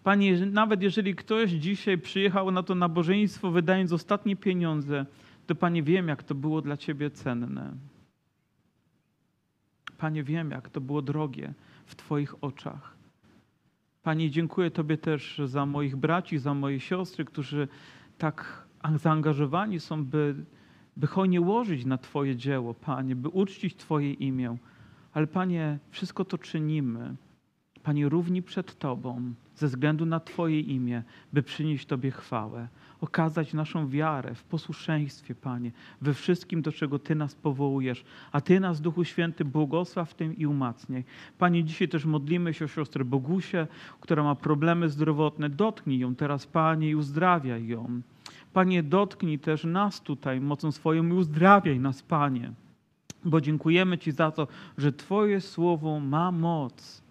Panie, 0.04 0.46
nawet 0.46 0.82
jeżeli 0.82 1.16
ktoś 1.16 1.52
dzisiaj 1.52 1.98
przyjechał 1.98 2.52
na 2.52 2.64
to 2.64 2.76
nabożeństwo, 2.76 3.52
wydając 3.52 3.94
ostatnie 3.94 4.36
pieniądze, 4.36 5.06
to 5.48 5.56
Panie, 5.56 5.84
wiem, 5.84 6.08
jak 6.08 6.24
to 6.24 6.36
było 6.36 6.62
dla 6.62 6.78
Ciebie 6.78 7.10
cenne. 7.10 7.74
Panie, 9.98 10.24
wiem, 10.24 10.52
jak 10.52 10.70
to 10.70 10.82
było 10.82 11.02
drogie 11.02 11.54
w 11.86 11.96
Twoich 11.96 12.44
oczach. 12.44 12.96
Panie, 14.04 14.32
dziękuję 14.32 14.72
Tobie 14.72 14.98
też 14.98 15.42
za 15.46 15.66
moich 15.66 15.96
braci, 15.96 16.38
za 16.38 16.54
moje 16.54 16.80
siostry, 16.80 17.26
którzy 17.26 17.68
tak 18.18 18.68
zaangażowani 18.96 19.80
są, 19.80 20.06
by, 20.06 20.36
by 20.98 21.08
hojnie 21.08 21.42
łożyć 21.42 21.86
na 21.86 21.98
Twoje 21.98 22.36
dzieło, 22.36 22.74
Panie, 22.74 23.16
by 23.16 23.30
uczcić 23.30 23.76
Twoje 23.76 24.14
imię. 24.14 24.58
Ale 25.14 25.28
Panie, 25.28 25.80
wszystko 25.90 26.26
to 26.26 26.38
czynimy, 26.38 27.16
Panie, 27.84 28.10
równi 28.10 28.42
przed 28.42 28.80
Tobą, 28.80 29.34
ze 29.56 29.68
względu 29.68 30.06
na 30.06 30.20
Twoje 30.20 30.60
imię, 30.60 31.04
by 31.34 31.44
przynieść 31.44 31.86
Tobie 31.86 32.12
chwałę 32.12 32.68
okazać 33.04 33.54
naszą 33.54 33.90
wiarę 33.90 34.36
w 34.36 34.44
posłuszeństwie, 34.44 35.36
Panie, 35.36 35.72
we 36.02 36.14
wszystkim, 36.14 36.62
do 36.62 36.72
czego 36.72 37.00
Ty 37.00 37.16
nas 37.16 37.36
powołujesz. 37.36 38.04
A 38.32 38.42
Ty 38.42 38.60
nas, 38.60 38.82
Duchu 38.82 39.04
Święty, 39.04 39.46
błogosław 39.46 40.14
tym 40.14 40.38
i 40.38 40.46
umacniaj. 40.46 41.04
Panie, 41.38 41.64
dzisiaj 41.64 41.88
też 41.88 42.06
modlimy 42.06 42.54
się 42.54 42.66
o 42.66 42.68
siostrę 42.68 43.06
Bogusię, 43.06 43.68
która 44.00 44.24
ma 44.24 44.36
problemy 44.36 44.90
zdrowotne. 44.90 45.50
Dotknij 45.50 46.00
ją 46.00 46.16
teraz, 46.16 46.48
Panie, 46.48 46.90
i 46.90 46.96
uzdrawiaj 46.96 47.68
ją. 47.68 48.02
Panie, 48.54 48.84
dotknij 48.84 49.40
też 49.40 49.64
nas 49.64 50.02
tutaj 50.02 50.42
mocą 50.42 50.72
swoją 50.72 51.08
i 51.08 51.12
uzdrawiaj 51.12 51.80
nas, 51.80 52.04
Panie. 52.04 52.52
Bo 53.26 53.42
dziękujemy 53.42 53.98
Ci 53.98 54.12
za 54.12 54.32
to, 54.32 54.48
że 54.78 54.92
Twoje 54.92 55.42
słowo 55.42 56.00
ma 56.00 56.32
moc. 56.32 57.02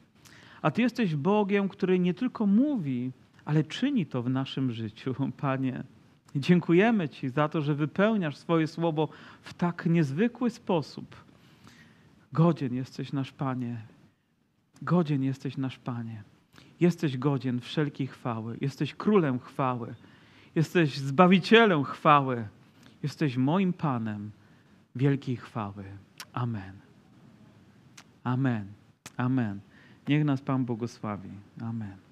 A 0.62 0.70
Ty 0.70 0.82
jesteś 0.82 1.16
Bogiem, 1.16 1.68
który 1.68 1.98
nie 1.98 2.14
tylko 2.14 2.46
mówi, 2.46 3.10
ale 3.44 3.64
czyni 3.64 4.06
to 4.06 4.22
w 4.22 4.30
naszym 4.30 4.72
życiu, 4.72 5.14
Panie. 5.40 5.84
Dziękujemy 6.36 7.08
Ci 7.08 7.28
za 7.28 7.48
to, 7.48 7.60
że 7.60 7.74
wypełniasz 7.74 8.36
swoje 8.36 8.66
słowo 8.66 9.08
w 9.42 9.54
tak 9.54 9.86
niezwykły 9.86 10.50
sposób. 10.50 11.16
Godzien 12.32 12.74
jesteś 12.74 13.12
nasz 13.12 13.32
Panie. 13.32 13.80
Godzien 14.82 15.22
jesteś 15.22 15.56
nasz 15.56 15.78
Panie. 15.78 16.22
Jesteś 16.80 17.18
godzien 17.18 17.60
wszelkiej 17.60 18.06
chwały. 18.06 18.58
Jesteś 18.60 18.94
królem 18.94 19.38
chwały. 19.38 19.94
Jesteś 20.54 20.98
zbawicielem 20.98 21.84
chwały. 21.84 22.48
Jesteś 23.02 23.36
moim 23.36 23.72
Panem 23.72 24.30
wielkiej 24.96 25.36
chwały. 25.36 25.84
Amen. 26.32 26.72
Amen. 28.24 28.66
Amen. 29.16 29.60
Niech 30.08 30.24
nas 30.24 30.40
Pan 30.40 30.64
błogosławi. 30.64 31.30
Amen. 31.60 32.11